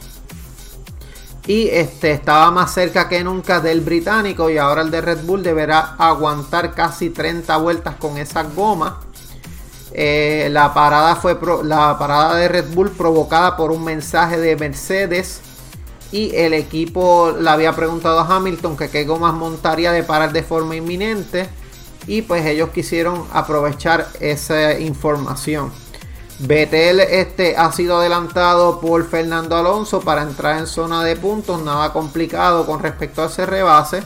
y 1.47 1.69
este 1.69 2.13
estaba 2.13 2.51
más 2.51 2.73
cerca 2.73 3.09
que 3.09 3.25
nunca 3.25 3.61
del 3.61 3.81
británico 3.81 4.49
y 4.49 4.59
ahora 4.59 4.83
el 4.83 4.91
de 4.91 5.01
Red 5.01 5.25
Bull 5.25 5.43
deberá 5.43 5.97
aguantar 5.99 6.75
casi 6.75 7.11
30 7.11 7.57
vueltas 7.57 7.97
con 7.97 8.17
esa 8.17 8.45
goma. 8.45 9.01
Eh, 9.93 10.49
la, 10.51 10.73
parada 10.73 11.17
fue 11.17 11.39
la 11.65 11.99
parada 11.99 12.37
de 12.37 12.49
Red 12.49 12.73
Bull 12.73 12.91
provocada 12.91 13.57
por 13.57 13.73
un 13.73 13.85
mensaje 13.85 14.39
de 14.39 14.57
Mercedes 14.57 15.41
y 16.13 16.35
el 16.35 16.55
equipo 16.55 17.35
le 17.39 17.51
había 17.51 17.73
preguntado 17.75 18.21
a 18.21 18.37
Hamilton 18.37 18.77
que 18.77 18.89
qué 18.89 19.05
gomas 19.05 19.35
montaría 19.35 19.93
de 19.93 20.03
parar 20.03 20.33
de 20.33 20.43
forma 20.43 20.77
inminente 20.77 21.49
y 22.07 22.23
pues 22.23 22.47
ellos 22.47 22.71
quisieron 22.71 23.25
aprovechar 23.33 24.07
esa 24.21 24.79
información. 24.79 25.73
Betel 26.39 27.01
este, 27.01 27.57
ha 27.57 27.71
sido 27.73 27.99
adelantado 27.99 28.81
por 28.81 29.09
Fernando 29.09 29.57
Alonso 29.57 30.01
para 30.01 30.23
entrar 30.23 30.59
en 30.59 30.67
zona 30.67 31.05
de 31.05 31.17
puntos, 31.17 31.63
nada 31.63 31.93
complicado 31.93 32.67
con 32.67 32.81
respecto 32.81 33.23
a 33.23 33.27
ese 33.27 33.47
rebase. 33.47 34.03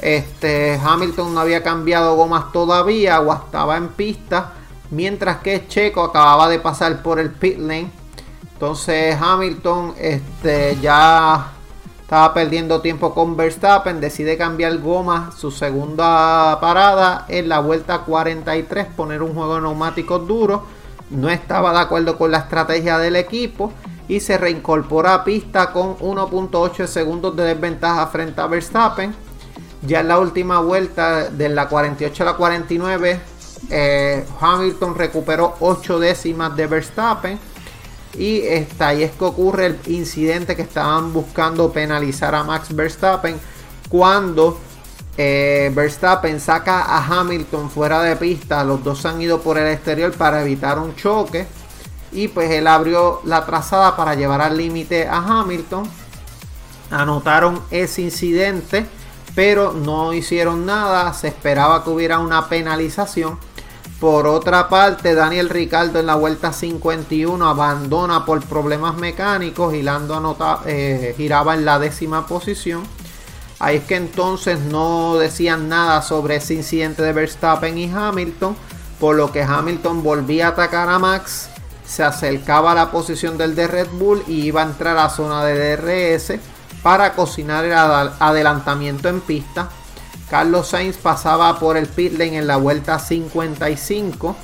Este, 0.00 0.80
Hamilton 0.82 1.34
no 1.34 1.40
había 1.40 1.62
cambiado 1.62 2.14
gomas 2.14 2.52
todavía 2.52 3.20
o 3.20 3.32
estaba 3.32 3.76
en 3.76 3.88
pista 3.88 4.52
Mientras 4.90 5.38
que 5.38 5.66
Checo 5.68 6.02
acababa 6.02 6.48
de 6.48 6.58
pasar 6.60 7.02
por 7.02 7.18
el 7.18 7.30
pit 7.30 7.58
lane. 7.58 7.90
Entonces 8.54 9.16
Hamilton 9.20 9.94
este, 9.98 10.78
ya 10.80 11.52
estaba 12.00 12.32
perdiendo 12.32 12.80
tiempo 12.80 13.12
con 13.12 13.36
Verstappen. 13.36 14.00
Decide 14.00 14.38
cambiar 14.38 14.78
goma 14.78 15.30
su 15.36 15.50
segunda 15.50 16.58
parada 16.60 17.26
en 17.28 17.48
la 17.50 17.60
vuelta 17.60 17.98
43. 18.00 18.86
Poner 18.96 19.22
un 19.22 19.34
juego 19.34 19.56
de 19.56 19.62
neumáticos 19.62 20.26
duro. 20.26 20.64
No 21.10 21.28
estaba 21.30 21.72
de 21.72 21.80
acuerdo 21.80 22.18
con 22.18 22.30
la 22.30 22.38
estrategia 22.38 22.98
del 22.98 23.16
equipo. 23.16 23.72
Y 24.08 24.20
se 24.20 24.38
reincorpora 24.38 25.14
a 25.14 25.24
pista 25.24 25.70
con 25.70 25.98
1.8 25.98 26.86
segundos 26.86 27.36
de 27.36 27.44
desventaja 27.44 28.06
frente 28.06 28.40
a 28.40 28.46
Verstappen. 28.46 29.14
Ya 29.82 30.00
en 30.00 30.08
la 30.08 30.18
última 30.18 30.60
vuelta 30.60 31.28
de 31.28 31.48
la 31.50 31.68
48 31.68 32.22
a 32.22 32.26
la 32.26 32.34
49 32.34 33.20
eh, 33.70 34.24
Hamilton 34.40 34.94
recuperó 34.94 35.56
8 35.60 35.98
décimas 35.98 36.56
de 36.56 36.66
Verstappen. 36.66 37.38
Y 38.14 38.40
está, 38.40 38.88
ahí 38.88 39.02
es 39.02 39.12
que 39.12 39.24
ocurre 39.24 39.66
el 39.66 39.78
incidente 39.86 40.56
que 40.56 40.62
estaban 40.62 41.12
buscando 41.12 41.70
penalizar 41.70 42.34
a 42.34 42.42
Max 42.44 42.74
Verstappen. 42.74 43.36
Cuando 43.88 44.58
eh, 45.20 45.72
Verstappen 45.74 46.38
saca 46.38 46.82
a 46.82 47.04
Hamilton 47.04 47.70
fuera 47.70 48.00
de 48.02 48.14
pista. 48.14 48.62
Los 48.62 48.84
dos 48.84 49.04
han 49.04 49.20
ido 49.20 49.40
por 49.40 49.58
el 49.58 49.66
exterior 49.66 50.12
para 50.12 50.40
evitar 50.42 50.78
un 50.78 50.94
choque. 50.94 51.44
Y 52.12 52.28
pues 52.28 52.50
él 52.52 52.68
abrió 52.68 53.20
la 53.24 53.44
trazada 53.44 53.96
para 53.96 54.14
llevar 54.14 54.40
al 54.40 54.56
límite 54.56 55.08
a 55.08 55.16
Hamilton. 55.16 55.90
Anotaron 56.92 57.60
ese 57.72 58.02
incidente. 58.02 58.86
Pero 59.34 59.72
no 59.72 60.12
hicieron 60.12 60.64
nada. 60.64 61.12
Se 61.14 61.26
esperaba 61.26 61.82
que 61.82 61.90
hubiera 61.90 62.20
una 62.20 62.48
penalización. 62.48 63.40
Por 63.98 64.28
otra 64.28 64.68
parte, 64.68 65.16
Daniel 65.16 65.48
Ricardo 65.48 65.98
en 65.98 66.06
la 66.06 66.14
vuelta 66.14 66.52
51 66.52 67.44
abandona 67.44 68.24
por 68.24 68.40
problemas 68.44 68.96
mecánicos 68.96 69.74
y 69.74 69.82
Lando 69.82 70.36
eh, 70.64 71.14
giraba 71.16 71.54
en 71.54 71.64
la 71.64 71.80
décima 71.80 72.24
posición. 72.24 72.84
Ahí 73.60 73.78
es 73.78 73.84
que 73.84 73.96
entonces 73.96 74.60
no 74.60 75.16
decían 75.16 75.68
nada 75.68 76.02
sobre 76.02 76.36
ese 76.36 76.54
incidente 76.54 77.02
de 77.02 77.12
Verstappen 77.12 77.76
y 77.76 77.90
Hamilton, 77.92 78.56
por 79.00 79.16
lo 79.16 79.32
que 79.32 79.42
Hamilton 79.42 80.02
volvía 80.02 80.46
a 80.46 80.50
atacar 80.50 80.88
a 80.88 80.98
Max, 80.98 81.48
se 81.84 82.04
acercaba 82.04 82.72
a 82.72 82.74
la 82.74 82.90
posición 82.90 83.38
del 83.38 83.54
de 83.54 83.66
Red 83.66 83.88
Bull 83.92 84.22
y 84.26 84.42
iba 84.42 84.62
a 84.62 84.66
entrar 84.66 84.96
a 84.96 85.04
la 85.04 85.10
zona 85.10 85.44
de 85.44 85.76
DRS 85.76 86.34
para 86.82 87.14
cocinar 87.14 87.64
el 87.64 87.72
adelantamiento 87.72 89.08
en 89.08 89.20
pista. 89.20 89.68
Carlos 90.30 90.68
Sainz 90.68 90.98
pasaba 90.98 91.58
por 91.58 91.76
el 91.76 91.86
pit 91.86 92.12
lane 92.12 92.38
en 92.38 92.46
la 92.46 92.58
vuelta 92.58 92.98
55 92.98 94.36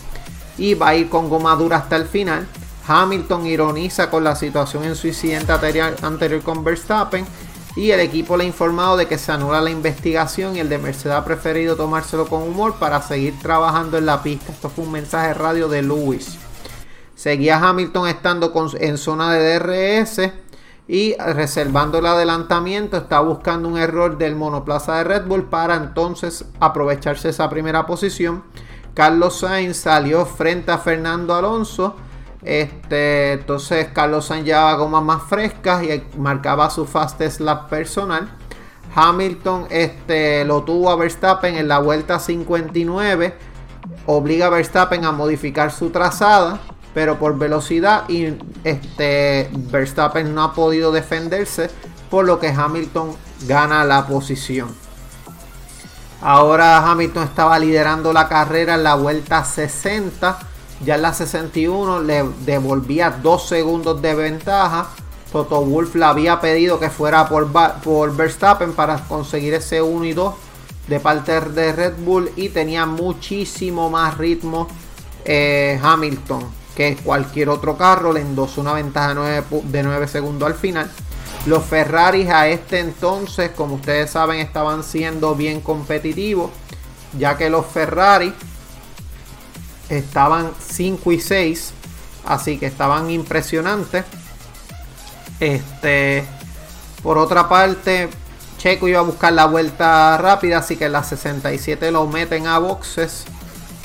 y 0.57 0.75
va 0.75 0.89
a 0.89 0.95
ir 0.95 1.11
con 1.11 1.29
goma 1.29 1.55
dura 1.57 1.77
hasta 1.77 1.97
el 1.97 2.07
final. 2.07 2.49
Hamilton 2.87 3.47
ironiza 3.47 4.11
con 4.11 4.25
la 4.25 4.35
situación 4.35 4.85
en 4.85 4.97
su 4.97 5.07
incidente 5.07 5.53
anterior, 5.53 6.43
con 6.43 6.65
Verstappen 6.65 7.27
y 7.77 7.91
el 7.91 8.01
equipo 8.01 8.37
le 8.37 8.45
ha 8.45 8.47
informado 8.47 8.97
de 8.97 9.07
que 9.07 9.19
se 9.19 9.33
anula 9.33 9.61
la 9.61 9.71
investigación 9.71 10.57
y 10.57 10.61
el 10.61 10.69
de 10.69 10.79
Mercedes 10.79 11.17
ha 11.17 11.25
preferido 11.25 11.77
tomárselo 11.77 12.27
con 12.27 12.43
humor 12.43 12.75
para 12.79 13.03
seguir 13.03 13.39
trabajando 13.41 13.99
en 13.99 14.07
la 14.07 14.23
pista. 14.23 14.53
Esto 14.53 14.69
fue 14.71 14.85
un 14.85 14.93
mensaje 14.93 15.35
radio 15.35 15.69
de 15.69 15.83
Lewis. 15.83 16.39
Seguía 17.17 17.57
Hamilton 17.57 18.09
estando 18.09 18.53
en 18.79 18.99
zona 18.99 19.33
de 19.33 19.59
DRS 19.59 20.33
y 20.87 21.17
reservando 21.17 21.99
el 21.99 22.07
adelantamiento 22.07 22.97
está 22.97 23.21
buscando 23.21 23.69
un 23.69 23.79
error 23.79 24.19
del 24.19 24.37
monoplaza 24.37 24.99
de 24.99 25.05
Red 25.05 25.27
Bull 25.27 25.45
para 25.45 25.77
entonces 25.77 26.45
aprovecharse 26.61 27.31
esa 27.31 27.49
primera 27.49 27.87
posición. 27.87 28.45
Carlos 28.93 29.41
Sainz 29.41 29.79
salió 29.79 30.27
frente 30.27 30.71
a 30.71 30.79
Fernando 30.79 31.35
Alonso. 31.35 31.97
Este, 32.45 33.33
entonces 33.33 33.89
Carlos 33.93 34.27
Sainz 34.27 34.45
llevaba 34.45 34.75
gomas 34.75 35.03
más 35.03 35.23
frescas 35.23 35.83
y 35.83 36.03
marcaba 36.19 36.71
su 36.71 36.85
fastest 36.85 37.41
lap 37.41 37.69
personal. 37.69 38.29
Hamilton 38.95 39.67
este, 39.71 40.45
lo 40.45 40.63
tuvo 40.63 40.91
a 40.91 40.97
Verstappen 40.97 41.57
en 41.57 41.69
la 41.69 41.79
vuelta 41.79 42.19
59. 42.19 43.35
Obliga 44.07 44.47
a 44.47 44.51
Verstappen 44.51 45.05
a 45.05 45.13
modificar 45.13 45.73
su 45.73 45.91
trazada 45.91 46.61
pero 46.95 47.19
por 47.19 47.37
velocidad 47.37 48.09
y 48.09 48.39
este 48.63 49.51
Verstappen 49.53 50.33
no 50.35 50.45
ha 50.45 50.55
podido 50.55 50.93
defenderse, 50.93 51.69
por 52.09 52.25
lo 52.25 52.39
que 52.39 52.49
Hamilton 52.49 53.17
gana 53.47 53.85
la 53.85 54.07
posición. 54.07 54.69
Ahora 56.23 56.79
Hamilton 56.89 57.25
estaba 57.25 57.59
liderando 57.59 58.13
la 58.13 58.29
carrera 58.29 58.77
en 58.77 58.85
la 58.85 58.95
vuelta 58.95 59.45
60, 59.45 60.39
ya 60.85 60.97
en 60.97 61.03
la 61.03 61.15
61 61.15 62.03
le 62.03 62.25
devolvía 62.45 63.11
dos 63.11 63.49
segundos 63.49 64.01
de 64.01 64.15
ventaja. 64.15 64.89
Toto 65.33 65.63
Wolf 65.63 65.95
le 65.97 66.05
había 66.05 66.41
pedido 66.41 66.79
que 66.79 66.91
fuera 66.91 67.29
por, 67.29 67.51
por 67.83 68.15
Verstappen 68.15 68.73
para 68.73 68.99
conseguir 69.05 69.55
ese 69.55 69.83
1 69.83 70.05
y 70.05 70.13
2 70.13 70.35
de 70.87 71.01
parte 71.01 71.41
de 71.41 71.73
Red 71.73 71.95
Bull 71.99 72.31
y 72.37 72.51
tenía 72.51 72.87
muchísimo 72.87 73.91
más 73.91 74.19
ritmo 74.19 74.69
eh, 75.25 75.81
Hamilton 75.83 76.45
que 76.77 76.97
cualquier 76.97 77.49
otro 77.49 77.77
carro. 77.77 78.13
Le 78.13 78.21
endosó 78.21 78.61
una 78.61 78.75
ventaja 78.75 79.15
de 79.15 79.83
9, 79.83 80.09
segundos 80.09 80.47
al 80.47 80.55
final. 80.55 80.91
Los 81.47 81.65
Ferraris 81.65 82.29
a 82.31 82.49
este 82.49 82.81
entonces, 82.81 83.51
como 83.51 83.77
ustedes 83.77 84.11
saben, 84.11 84.41
estaban 84.41 84.83
siendo 84.83 85.35
bien 85.35 85.61
competitivos, 85.61 86.51
ya 87.19 87.37
que 87.37 87.51
los 87.51 87.67
Ferrari 87.67 88.33
estaban 89.89 90.53
5 90.59 91.13
y 91.13 91.21
6, 91.21 91.73
así 92.27 92.59
que 92.59 92.67
estaban 92.67 93.11
impresionantes. 93.11 94.05
Este, 95.41 96.25
por 97.03 97.19
otra 97.19 97.49
parte, 97.49 98.09
Checo 98.59 98.89
iba 98.89 99.01
a 99.01 99.03
buscar 99.03 99.33
la 99.33 99.47
vuelta 99.47 100.17
rápida, 100.19 100.59
así 100.59 100.77
que 100.77 100.87
en 100.87 100.93
la 100.93 101.05
67 101.05 101.91
lo 101.91 102.07
meten 102.07 102.47
a 102.47 102.59
boxes 102.59 103.25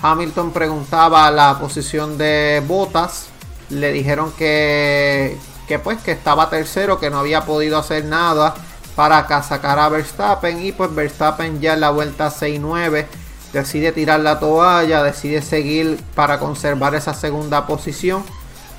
Hamilton 0.02 0.52
preguntaba 0.52 1.30
la 1.32 1.58
posición 1.60 2.18
de 2.18 2.64
Botas. 2.66 3.28
Le 3.70 3.92
dijeron 3.92 4.32
que, 4.38 5.38
que 5.68 5.80
pues 5.80 6.02
que 6.02 6.12
estaba 6.12 6.50
tercero, 6.50 7.00
que 7.00 7.10
no 7.10 7.20
había 7.20 7.46
podido 7.46 7.78
hacer 7.78 8.06
nada 8.06 8.54
para 8.96 9.28
sacar 9.44 9.78
a 9.80 9.90
Verstappen. 9.90 10.66
Y 10.66 10.72
pues 10.72 10.94
Verstappen 10.94 11.60
ya 11.60 11.74
en 11.74 11.82
la 11.82 11.90
vuelta 11.90 12.30
6-9 12.30 13.06
decide 13.54 13.92
tirar 13.92 14.20
la 14.20 14.40
toalla, 14.40 15.04
decide 15.04 15.42
seguir 15.42 16.00
para 16.16 16.40
conservar 16.40 16.96
esa 16.96 17.14
segunda 17.14 17.66
posición. 17.66 18.24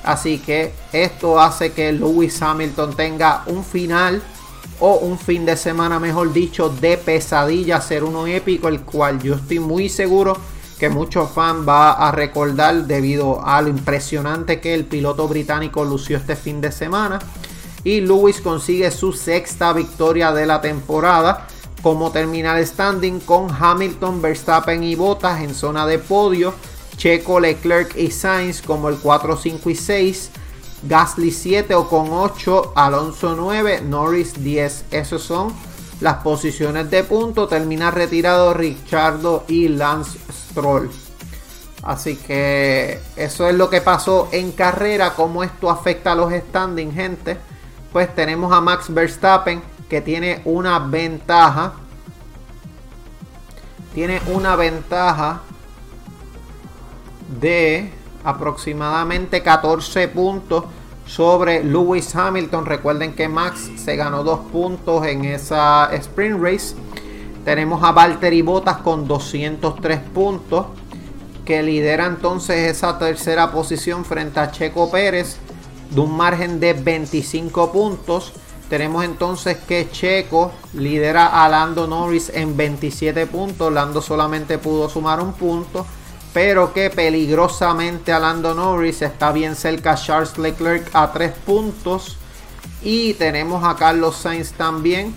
Así 0.03 0.39
que 0.39 0.73
esto 0.91 1.39
hace 1.39 1.73
que 1.73 1.91
Lewis 1.91 2.41
Hamilton 2.41 2.95
tenga 2.95 3.43
un 3.45 3.63
final 3.63 4.21
o 4.79 4.95
un 4.95 5.19
fin 5.19 5.45
de 5.45 5.55
semana, 5.55 5.99
mejor 5.99 6.33
dicho, 6.33 6.69
de 6.69 6.97
pesadilla, 6.97 7.81
ser 7.81 8.03
uno 8.03 8.25
épico, 8.25 8.67
el 8.67 8.81
cual 8.81 9.21
yo 9.21 9.35
estoy 9.35 9.59
muy 9.59 9.89
seguro 9.89 10.35
que 10.79 10.89
muchos 10.89 11.29
fans 11.29 11.67
va 11.67 11.91
a 11.91 12.11
recordar 12.11 12.85
debido 12.85 13.45
a 13.45 13.61
lo 13.61 13.69
impresionante 13.69 14.59
que 14.59 14.73
el 14.73 14.85
piloto 14.85 15.27
británico 15.27 15.85
lució 15.85 16.17
este 16.17 16.35
fin 16.35 16.59
de 16.59 16.71
semana. 16.71 17.19
Y 17.83 18.01
Lewis 18.01 18.41
consigue 18.41 18.89
su 18.89 19.13
sexta 19.13 19.73
victoria 19.73 20.31
de 20.31 20.47
la 20.47 20.59
temporada 20.59 21.45
como 21.81 22.11
terminal 22.11 22.65
standing 22.65 23.19
con 23.19 23.49
Hamilton, 23.49 24.21
Verstappen 24.21 24.83
y 24.83 24.95
Bottas 24.95 25.41
en 25.41 25.55
zona 25.55 25.85
de 25.85 25.99
podio, 25.99 26.53
Checo, 26.97 27.39
Leclerc 27.39 27.95
y 27.97 28.11
Sainz 28.11 28.61
como 28.61 28.89
el 28.89 28.97
4, 28.97 29.37
5 29.37 29.69
y 29.69 29.75
6, 29.75 30.29
Gasly 30.83 31.31
7 31.31 31.75
o 31.75 31.87
con 31.87 32.11
8, 32.11 32.73
Alonso 32.75 33.35
9, 33.35 33.81
Norris 33.81 34.43
10. 34.43 34.85
Esas 34.91 35.21
son 35.21 35.53
las 35.99 36.17
posiciones 36.17 36.89
de 36.89 37.03
punto. 37.03 37.47
Termina 37.47 37.91
retirado 37.91 38.53
Richardo 38.53 39.43
y 39.47 39.67
Lance 39.67 40.19
Stroll. 40.31 40.89
Así 41.83 42.15
que 42.15 42.99
eso 43.15 43.47
es 43.47 43.55
lo 43.55 43.69
que 43.69 43.81
pasó 43.81 44.29
en 44.31 44.51
carrera. 44.51 45.13
Cómo 45.15 45.43
esto 45.43 45.69
afecta 45.69 46.11
a 46.11 46.15
los 46.15 46.31
standings, 46.31 46.93
gente. 46.93 47.37
Pues 47.91 48.13
tenemos 48.13 48.53
a 48.53 48.61
Max 48.61 48.85
Verstappen 48.93 49.61
que 49.91 49.99
tiene 49.99 50.41
una 50.45 50.79
ventaja. 50.79 51.73
Tiene 53.93 54.21
una 54.33 54.55
ventaja 54.55 55.41
de 57.41 57.91
aproximadamente 58.23 59.43
14 59.43 60.07
puntos 60.07 60.63
sobre 61.05 61.65
Lewis 61.65 62.15
Hamilton. 62.15 62.65
Recuerden 62.65 63.15
que 63.15 63.27
Max 63.27 63.69
se 63.75 63.97
ganó 63.97 64.23
dos 64.23 64.39
puntos 64.49 65.05
en 65.05 65.25
esa 65.25 65.93
sprint 65.93 66.41
race. 66.41 66.73
Tenemos 67.43 67.83
a 67.83 67.91
Valtteri 67.91 68.41
Bottas 68.43 68.77
con 68.77 69.09
203 69.09 69.99
puntos, 70.13 70.67
que 71.43 71.61
lidera 71.63 72.05
entonces 72.05 72.77
esa 72.77 72.97
tercera 72.97 73.51
posición 73.51 74.05
frente 74.05 74.39
a 74.39 74.51
Checo 74.51 74.89
Pérez 74.89 75.35
de 75.89 75.99
un 75.99 76.15
margen 76.15 76.61
de 76.61 76.71
25 76.71 77.73
puntos. 77.73 78.31
Tenemos 78.71 79.03
entonces 79.03 79.57
que 79.67 79.89
Checo 79.91 80.53
lidera 80.75 81.43
a 81.43 81.49
Lando 81.49 81.87
Norris 81.87 82.31
en 82.33 82.55
27 82.55 83.27
puntos. 83.27 83.69
Lando 83.69 84.01
solamente 84.01 84.57
pudo 84.59 84.87
sumar 84.87 85.19
un 85.19 85.33
punto. 85.33 85.85
Pero 86.33 86.71
que 86.71 86.89
peligrosamente 86.89 88.13
a 88.13 88.19
Lando 88.19 88.53
Norris 88.53 89.01
está 89.01 89.33
bien 89.33 89.57
cerca 89.57 89.95
Charles 89.95 90.37
Leclerc 90.37 90.89
a 90.93 91.11
3 91.11 91.33
puntos. 91.45 92.15
Y 92.81 93.15
tenemos 93.15 93.61
a 93.65 93.75
Carlos 93.75 94.15
Sainz 94.15 94.53
también 94.53 95.13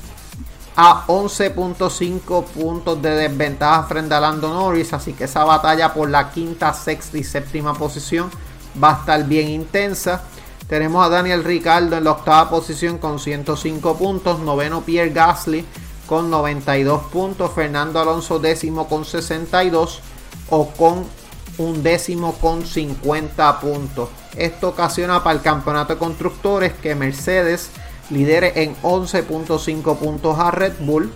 a 0.74 1.06
11.5 1.06 2.44
puntos 2.46 3.00
de 3.00 3.10
desventaja 3.10 3.84
frente 3.84 4.16
a 4.16 4.20
Lando 4.20 4.52
Norris. 4.52 4.92
Así 4.94 5.12
que 5.12 5.24
esa 5.24 5.44
batalla 5.44 5.94
por 5.94 6.10
la 6.10 6.32
quinta, 6.32 6.74
sexta 6.74 7.18
y 7.18 7.22
séptima 7.22 7.72
posición 7.72 8.32
va 8.82 8.96
a 8.96 8.98
estar 8.98 9.22
bien 9.22 9.48
intensa. 9.48 10.24
Tenemos 10.68 11.04
a 11.04 11.10
Daniel 11.10 11.44
Ricardo 11.44 11.96
en 11.96 12.04
la 12.04 12.12
octava 12.12 12.48
posición 12.48 12.98
con 12.98 13.18
105 13.18 13.96
puntos. 13.96 14.40
Noveno 14.40 14.80
Pierre 14.82 15.10
Gasly 15.10 15.64
con 16.06 16.30
92 16.30 17.02
puntos. 17.04 17.52
Fernando 17.52 18.00
Alonso 18.00 18.38
décimo 18.38 18.88
con 18.88 19.04
62. 19.04 20.00
O 20.50 20.68
con 20.70 21.04
un 21.58 21.82
décimo 21.82 22.34
con 22.34 22.66
50 22.66 23.60
puntos. 23.60 24.08
Esto 24.36 24.70
ocasiona 24.70 25.22
para 25.22 25.36
el 25.36 25.42
campeonato 25.42 25.94
de 25.94 25.98
constructores 25.98 26.72
que 26.72 26.94
Mercedes 26.94 27.70
lidere 28.10 28.62
en 28.62 28.74
11.5 28.82 29.96
puntos 29.96 30.38
a 30.38 30.50
Red 30.50 30.74
Bull. 30.80 31.12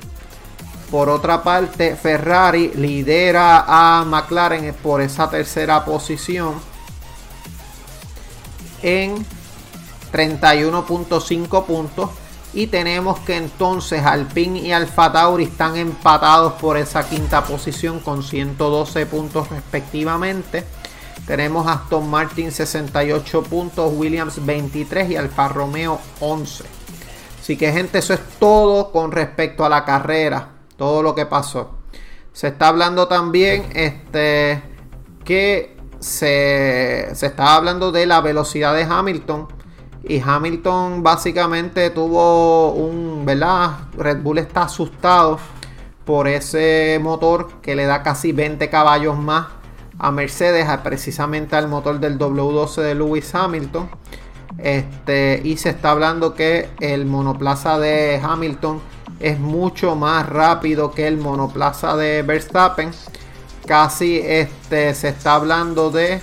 Por 0.90 1.08
otra 1.10 1.42
parte, 1.42 1.96
Ferrari 1.96 2.72
lidera 2.74 3.64
a 3.66 4.04
McLaren 4.04 4.74
por 4.74 5.00
esa 5.00 5.28
tercera 5.28 5.84
posición 5.84 6.54
en 8.82 9.26
31.5 10.12 11.64
puntos. 11.64 12.10
Y 12.54 12.68
tenemos 12.68 13.18
que 13.20 13.36
entonces 13.36 14.04
Alpine 14.04 14.60
y 14.60 14.72
Alfa 14.72 15.12
Tauri 15.12 15.44
están 15.44 15.76
empatados 15.76 16.54
por 16.54 16.76
esa 16.76 17.06
quinta 17.08 17.44
posición 17.44 18.00
con 18.00 18.22
112 18.22 19.06
puntos 19.06 19.50
respectivamente. 19.50 20.64
Tenemos 21.26 21.66
Aston 21.66 22.08
Martin 22.08 22.50
68 22.50 23.42
puntos, 23.42 23.92
Williams 23.94 24.44
23 24.44 25.10
y 25.10 25.16
Alfa 25.16 25.48
Romeo 25.48 26.00
11. 26.20 26.64
Así 27.38 27.56
que 27.58 27.70
gente, 27.70 27.98
eso 27.98 28.14
es 28.14 28.20
todo 28.38 28.90
con 28.92 29.12
respecto 29.12 29.64
a 29.64 29.68
la 29.68 29.84
carrera, 29.84 30.48
todo 30.78 31.02
lo 31.02 31.14
que 31.14 31.26
pasó. 31.26 31.72
Se 32.32 32.48
está 32.48 32.68
hablando 32.68 33.08
también 33.08 33.70
este, 33.74 34.62
que 35.24 35.76
se, 35.98 37.10
se 37.14 37.26
está 37.26 37.56
hablando 37.56 37.92
de 37.92 38.06
la 38.06 38.22
velocidad 38.22 38.74
de 38.74 38.84
Hamilton 38.84 39.48
y 40.08 40.20
Hamilton 40.20 41.02
básicamente 41.02 41.90
tuvo 41.90 42.72
un, 42.72 43.24
¿verdad? 43.26 43.72
Red 43.96 44.22
Bull 44.22 44.38
está 44.38 44.62
asustado 44.62 45.38
por 46.04 46.26
ese 46.26 46.98
motor 47.02 47.60
que 47.60 47.76
le 47.76 47.84
da 47.84 48.02
casi 48.02 48.32
20 48.32 48.70
caballos 48.70 49.18
más 49.18 49.48
a 49.98 50.10
Mercedes, 50.10 50.66
precisamente 50.82 51.56
al 51.56 51.68
motor 51.68 52.00
del 52.00 52.18
W12 52.18 52.80
de 52.80 52.94
Lewis 52.94 53.34
Hamilton. 53.34 53.90
Este, 54.56 55.42
y 55.44 55.58
se 55.58 55.70
está 55.70 55.90
hablando 55.90 56.34
que 56.34 56.70
el 56.80 57.04
monoplaza 57.04 57.78
de 57.78 58.18
Hamilton 58.22 58.80
es 59.20 59.38
mucho 59.38 59.94
más 59.94 60.26
rápido 60.26 60.90
que 60.92 61.06
el 61.06 61.18
monoplaza 61.18 61.96
de 61.96 62.22
Verstappen. 62.22 62.90
Casi 63.66 64.20
este, 64.24 64.94
se 64.94 65.08
está 65.08 65.34
hablando 65.34 65.90
de 65.90 66.22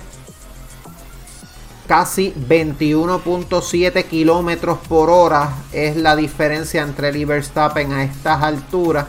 casi 1.86 2.32
21.7 2.34 4.04
kilómetros 4.04 4.78
por 4.88 5.10
hora 5.10 5.50
es 5.72 5.96
la 5.96 6.16
diferencia 6.16 6.82
entre 6.82 7.08
él 7.08 7.16
y 7.16 7.24
Verstappen 7.24 7.92
a 7.92 8.04
estas 8.04 8.42
alturas. 8.42 9.06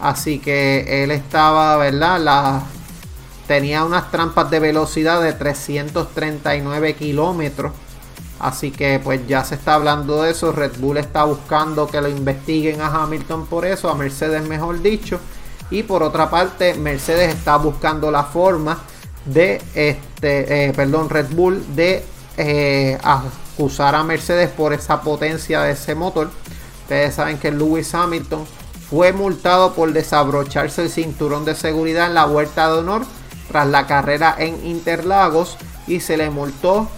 Así 0.00 0.38
que 0.38 1.02
él 1.02 1.10
estaba, 1.10 1.76
¿verdad? 1.76 2.62
Tenía 3.46 3.84
unas 3.84 4.10
trampas 4.10 4.50
de 4.50 4.60
velocidad 4.60 5.22
de 5.22 5.32
339 5.32 6.94
kilómetros. 6.94 7.72
Así 8.38 8.70
que 8.70 9.00
pues 9.02 9.26
ya 9.26 9.44
se 9.44 9.54
está 9.54 9.74
hablando 9.74 10.22
de 10.22 10.32
eso. 10.32 10.52
Red 10.52 10.72
Bull 10.78 10.98
está 10.98 11.24
buscando 11.24 11.86
que 11.86 12.00
lo 12.00 12.08
investiguen 12.08 12.80
a 12.80 12.88
Hamilton 12.88 13.46
por 13.46 13.64
eso, 13.64 13.88
a 13.88 13.94
Mercedes 13.94 14.46
mejor 14.46 14.82
dicho. 14.82 15.20
Y 15.70 15.82
por 15.84 16.02
otra 16.02 16.28
parte, 16.28 16.74
Mercedes 16.74 17.34
está 17.34 17.56
buscando 17.56 18.10
la 18.10 18.24
forma 18.24 18.78
de 19.24 19.60
este, 19.74 20.66
eh, 20.66 20.72
perdón, 20.74 21.08
Red 21.08 21.28
Bull 21.30 21.64
de 21.74 22.04
eh, 22.36 22.98
acusar 23.02 23.94
a 23.94 24.02
Mercedes 24.02 24.50
por 24.50 24.72
esa 24.72 25.00
potencia 25.00 25.62
de 25.62 25.72
ese 25.72 25.94
motor. 25.94 26.30
Ustedes 26.82 27.14
saben 27.14 27.38
que 27.38 27.50
Lewis 27.50 27.94
Hamilton 27.94 28.44
fue 28.90 29.12
multado 29.12 29.74
por 29.74 29.92
desabrocharse 29.92 30.82
el 30.82 30.90
cinturón 30.90 31.44
de 31.44 31.54
seguridad 31.54 32.08
en 32.08 32.14
la 32.14 32.26
vuelta 32.26 32.70
de 32.70 32.78
honor 32.78 33.02
tras 33.48 33.66
la 33.68 33.86
carrera 33.86 34.34
en 34.38 34.66
Interlagos 34.66 35.56
y 35.86 36.00
se 36.00 36.16
le 36.16 36.30
multó 36.30 36.88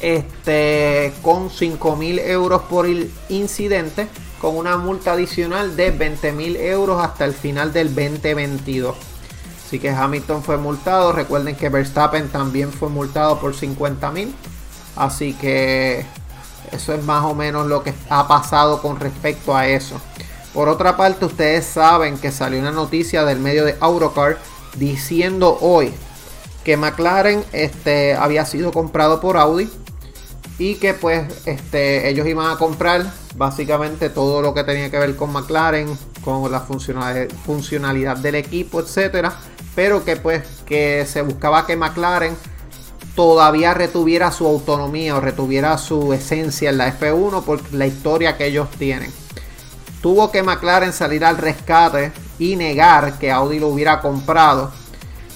este, 0.00 1.12
con 1.22 1.50
5 1.50 1.96
mil 1.96 2.18
euros 2.18 2.62
por 2.62 2.86
el 2.86 3.10
incidente 3.28 4.08
con 4.40 4.56
una 4.56 4.76
multa 4.76 5.12
adicional 5.12 5.74
de 5.76 5.90
20 5.90 6.32
mil 6.32 6.56
euros 6.56 7.02
hasta 7.02 7.24
el 7.24 7.32
final 7.32 7.72
del 7.72 7.94
2022. 7.94 9.13
Así 9.74 9.80
que 9.80 9.90
Hamilton 9.90 10.44
fue 10.44 10.56
multado. 10.56 11.10
Recuerden 11.10 11.56
que 11.56 11.68
Verstappen 11.68 12.28
también 12.28 12.70
fue 12.70 12.90
multado 12.90 13.40
por 13.40 13.56
50 13.56 14.08
mil. 14.12 14.32
Así 14.94 15.34
que 15.34 16.06
eso 16.70 16.94
es 16.94 17.02
más 17.02 17.24
o 17.24 17.34
menos 17.34 17.66
lo 17.66 17.82
que 17.82 17.92
ha 18.08 18.28
pasado 18.28 18.80
con 18.80 19.00
respecto 19.00 19.56
a 19.56 19.66
eso. 19.66 20.00
Por 20.52 20.68
otra 20.68 20.96
parte, 20.96 21.24
ustedes 21.24 21.66
saben 21.66 22.18
que 22.18 22.30
salió 22.30 22.60
una 22.60 22.70
noticia 22.70 23.24
del 23.24 23.40
medio 23.40 23.64
de 23.64 23.76
Autocar 23.80 24.38
diciendo 24.76 25.58
hoy 25.60 25.92
que 26.62 26.76
McLaren 26.76 27.44
este, 27.50 28.14
había 28.14 28.46
sido 28.46 28.70
comprado 28.70 29.20
por 29.20 29.36
Audi 29.36 29.68
y 30.56 30.76
que 30.76 30.94
pues 30.94 31.26
este, 31.46 32.08
ellos 32.08 32.28
iban 32.28 32.48
a 32.48 32.58
comprar 32.58 33.12
básicamente 33.34 34.08
todo 34.08 34.40
lo 34.40 34.54
que 34.54 34.62
tenía 34.62 34.88
que 34.88 35.00
ver 35.00 35.16
con 35.16 35.32
McLaren, 35.32 35.98
con 36.24 36.48
la 36.52 36.60
funcionalidad 36.60 38.18
del 38.18 38.36
equipo, 38.36 38.78
etcétera 38.78 39.36
pero 39.74 40.04
que 40.04 40.16
pues 40.16 40.42
que 40.66 41.06
se 41.06 41.22
buscaba 41.22 41.66
que 41.66 41.76
McLaren 41.76 42.36
todavía 43.14 43.74
retuviera 43.74 44.32
su 44.32 44.46
autonomía 44.46 45.16
o 45.16 45.20
retuviera 45.20 45.78
su 45.78 46.12
esencia 46.12 46.70
en 46.70 46.78
la 46.78 46.98
F1 46.98 47.44
por 47.44 47.72
la 47.72 47.86
historia 47.86 48.36
que 48.36 48.46
ellos 48.46 48.68
tienen. 48.78 49.12
Tuvo 50.02 50.30
que 50.30 50.42
McLaren 50.42 50.92
salir 50.92 51.24
al 51.24 51.38
rescate 51.38 52.12
y 52.38 52.56
negar 52.56 53.18
que 53.18 53.30
Audi 53.30 53.58
lo 53.58 53.68
hubiera 53.68 54.00
comprado. 54.00 54.72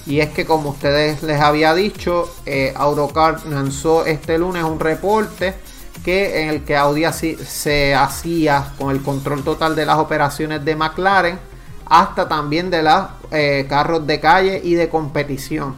Y 0.05 0.19
es 0.19 0.29
que 0.29 0.45
como 0.45 0.71
ustedes 0.71 1.23
les 1.23 1.39
había 1.39 1.73
dicho, 1.73 2.31
eh, 2.45 2.73
lanzó 3.49 4.05
este 4.05 4.37
lunes 4.37 4.63
un 4.63 4.79
reporte 4.79 5.55
que 6.03 6.43
en 6.43 6.49
el 6.49 6.63
que 6.63 6.75
Audi 6.75 7.03
se 7.45 7.95
hacía 7.95 8.73
con 8.77 8.91
el 8.91 9.01
control 9.01 9.43
total 9.43 9.75
de 9.75 9.85
las 9.85 9.97
operaciones 9.97 10.63
de 10.63 10.75
McLaren 10.75 11.48
hasta 11.89 12.27
también 12.27 12.69
de 12.69 12.83
los 12.83 13.05
eh, 13.31 13.65
carros 13.67 14.05
de 14.05 14.19
calle 14.19 14.61
y 14.63 14.75
de 14.75 14.89
competición. 14.89 15.75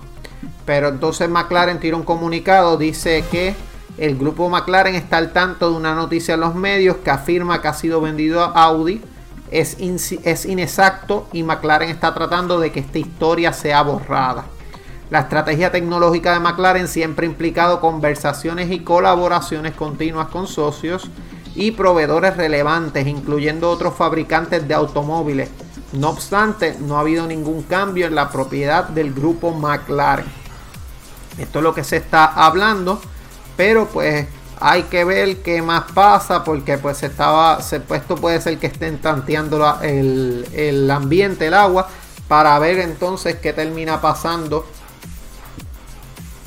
Pero 0.65 0.89
entonces 0.89 1.30
McLaren 1.30 1.80
tira 1.80 1.95
un 1.95 2.04
comunicado, 2.04 2.78
dice 2.78 3.24
que 3.32 3.56
el 3.97 4.17
grupo 4.17 4.50
McLaren 4.50 4.95
está 4.95 5.17
al 5.17 5.34
tanto 5.34 5.69
de 5.69 5.78
una 5.78 5.95
noticia 5.95 6.36
en 6.36 6.41
los 6.41 6.56
medios 6.56 6.97
que 6.97 7.12
afirma 7.12 7.62
que 7.62 7.67
ha 7.67 7.74
sido 7.74 8.02
vendido 8.02 8.43
a 8.43 8.63
Audi. 8.63 9.02
Es, 9.50 9.78
es 9.80 10.45
inexacto 10.45 11.28
y 11.34 11.43
McLaren 11.43 11.89
está 11.89 12.13
tratando 12.13 12.60
de 12.60 12.71
que 12.71 12.80
esta 12.80 13.00
historia 13.00 13.52
sea 13.52 13.82
borrada. 13.82 14.45
La 15.10 15.19
estrategia 15.19 15.74
tecnológica 15.74 16.34
de 16.34 16.39
McLaren 16.39 16.88
siempre 16.88 17.28
ha 17.28 17.30
implicado 17.30 17.82
conversaciones 17.82 18.71
y 18.71 18.80
colaboraciones 18.80 19.74
continuas 19.74 20.30
con 20.30 20.47
socios 20.47 21.10
y 21.54 21.71
proveedores 21.71 22.38
relevantes, 22.38 23.06
incluyendo 23.08 23.69
otros 23.69 23.93
fabricantes 23.93 24.65
de 24.65 24.74
automóviles. 24.74 25.50
No 25.93 26.10
obstante, 26.10 26.77
no 26.80 26.97
ha 26.97 27.01
habido 27.01 27.27
ningún 27.27 27.63
cambio 27.63 28.08
en 28.08 28.15
la 28.15 28.30
propiedad 28.30 28.86
del 28.86 29.13
grupo 29.13 29.51
McLaren. 29.51 30.25
Esto 31.38 31.60
es 31.60 31.63
lo 31.63 31.73
que 31.73 31.84
se 31.84 31.97
está 31.97 32.25
hablando, 32.25 33.01
pero 33.58 33.88
pues 33.88 34.27
hay 34.60 34.84
que 34.84 35.04
ver 35.04 35.41
qué 35.41 35.62
más 35.62 35.91
pasa 35.91 36.43
porque 36.43 36.77
pues 36.77 36.97
se 36.97 37.08
estaba, 37.08 37.62
se, 37.62 37.82
esto 37.89 38.15
puede 38.15 38.39
ser 38.39 38.58
que 38.60 38.67
estén 38.67 38.99
tanteando 38.99 39.80
el, 39.82 40.47
el 40.54 40.89
ambiente, 40.91 41.47
el 41.47 41.56
agua, 41.56 41.88
para 42.27 42.58
ver 42.60 42.80
entonces 42.80 43.38
qué 43.38 43.54
termina 43.54 43.99
pasando 43.99 44.65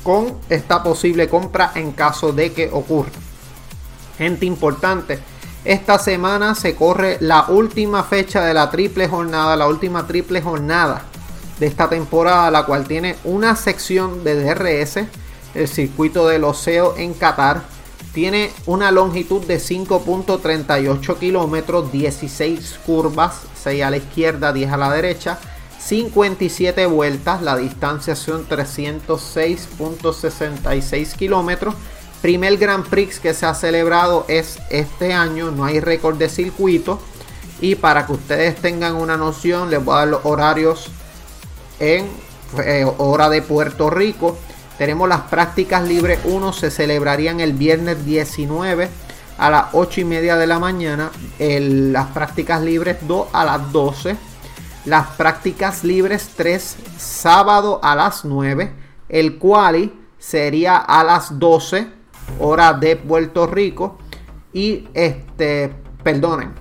con 0.01 0.39
esta 0.49 0.81
posible 0.81 1.27
compra 1.27 1.71
en 1.75 1.91
caso 1.91 2.31
de 2.31 2.53
que 2.53 2.69
ocurra. 2.71 3.11
Gente 4.17 4.45
importante, 4.45 5.19
esta 5.65 5.99
semana 5.99 6.55
se 6.55 6.75
corre 6.75 7.17
la 7.19 7.45
última 7.47 8.03
fecha 8.03 8.45
de 8.45 8.53
la 8.53 8.69
triple 8.69 9.07
jornada, 9.07 9.55
la 9.55 9.67
última 9.67 10.07
triple 10.07 10.41
jornada 10.41 11.03
de 11.59 11.67
esta 11.67 11.89
temporada, 11.89 12.51
la 12.51 12.65
cual 12.65 12.87
tiene 12.87 13.15
una 13.23 13.55
sección 13.55 14.23
de 14.23 14.43
DRS, 14.43 14.99
el 15.55 15.67
circuito 15.67 16.27
del 16.27 16.43
Oceo 16.43 16.95
en 16.97 17.13
Qatar. 17.13 17.63
Tiene 18.13 18.51
una 18.65 18.91
longitud 18.91 19.45
de 19.45 19.57
5.38 19.57 21.17
kilómetros, 21.17 21.91
16 21.91 22.79
curvas, 22.85 23.41
6 23.61 23.83
a 23.83 23.89
la 23.89 23.97
izquierda, 23.97 24.53
10 24.53 24.71
a 24.71 24.77
la 24.77 24.93
derecha 24.93 25.37
57 25.85 26.87
vueltas, 26.87 27.43
la 27.43 27.55
distancia 27.57 28.15
son 28.15 28.49
306.66 28.49 31.15
kilómetros. 31.15 31.75
Primer 32.21 32.57
Grand 32.57 32.85
Prix 32.85 33.19
que 33.19 33.33
se 33.33 33.45
ha 33.45 33.53
celebrado 33.53 34.25
es 34.27 34.59
este 34.69 35.13
año, 35.13 35.51
no 35.51 35.65
hay 35.65 35.79
récord 35.79 36.17
de 36.17 36.29
circuito. 36.29 36.99
Y 37.61 37.75
para 37.75 38.05
que 38.05 38.13
ustedes 38.13 38.55
tengan 38.55 38.95
una 38.95 39.17
noción, 39.17 39.69
les 39.69 39.83
voy 39.83 39.95
a 39.95 39.99
dar 39.99 40.07
los 40.09 40.25
horarios 40.25 40.89
en 41.79 42.07
eh, 42.63 42.85
hora 42.97 43.29
de 43.29 43.41
Puerto 43.41 43.89
Rico. 43.89 44.37
Tenemos 44.77 45.07
las 45.07 45.21
prácticas 45.21 45.87
libres 45.87 46.19
1, 46.25 46.51
se 46.53 46.69
celebrarían 46.71 47.39
el 47.39 47.53
viernes 47.53 48.05
19 48.05 48.89
a 49.37 49.49
las 49.49 49.65
8 49.73 50.01
y 50.01 50.05
media 50.05 50.35
de 50.35 50.47
la 50.47 50.59
mañana. 50.59 51.11
las 51.39 52.07
prácticas 52.07 52.61
libres 52.61 52.97
2 53.01 53.27
a 53.31 53.45
las 53.45 53.71
12 53.71 54.17
las 54.85 55.07
prácticas 55.17 55.83
libres 55.83 56.29
3 56.35 56.77
sábado 56.97 57.79
a 57.81 57.95
las 57.95 58.23
9. 58.23 58.71
El 59.09 59.39
quali 59.39 59.91
sería 60.19 60.77
a 60.77 61.03
las 61.03 61.39
12 61.39 61.87
hora 62.39 62.73
de 62.73 62.95
Puerto 62.95 63.47
Rico. 63.47 63.97
Y 64.53 64.87
este, 64.93 65.73
perdonen, 66.03 66.53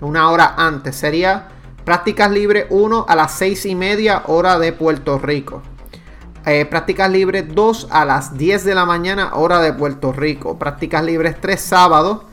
una 0.00 0.30
hora 0.30 0.54
antes. 0.56 0.96
Sería 0.96 1.48
prácticas 1.84 2.30
libres 2.30 2.66
1 2.70 3.06
a 3.08 3.16
las 3.16 3.32
6 3.32 3.66
y 3.66 3.74
media 3.74 4.24
hora 4.26 4.58
de 4.58 4.72
Puerto 4.72 5.18
Rico. 5.18 5.62
Eh, 6.46 6.64
prácticas 6.64 7.10
libres 7.10 7.44
2 7.54 7.88
a 7.90 8.04
las 8.04 8.36
10 8.36 8.64
de 8.64 8.74
la 8.74 8.84
mañana 8.86 9.34
hora 9.34 9.60
de 9.60 9.72
Puerto 9.72 10.12
Rico. 10.12 10.58
Prácticas 10.58 11.04
libres 11.04 11.40
3 11.40 11.60
sábado 11.60 12.24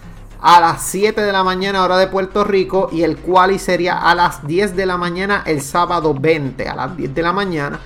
a 0.42 0.60
las 0.60 0.84
7 0.84 1.22
de 1.22 1.32
la 1.32 1.44
mañana 1.44 1.84
hora 1.84 1.98
de 1.98 2.08
Puerto 2.08 2.44
Rico 2.44 2.90
y 2.92 3.04
el 3.04 3.18
quali 3.18 3.58
sería 3.58 3.98
a 3.98 4.14
las 4.14 4.46
10 4.46 4.76
de 4.76 4.86
la 4.86 4.96
mañana 4.96 5.44
el 5.46 5.62
sábado 5.62 6.14
20 6.14 6.70
a 6.70 6.76
las 6.76 6.96
10 6.96 7.16
de 7.16 7.22
la 7.24 7.34
mañana 7.34 7.80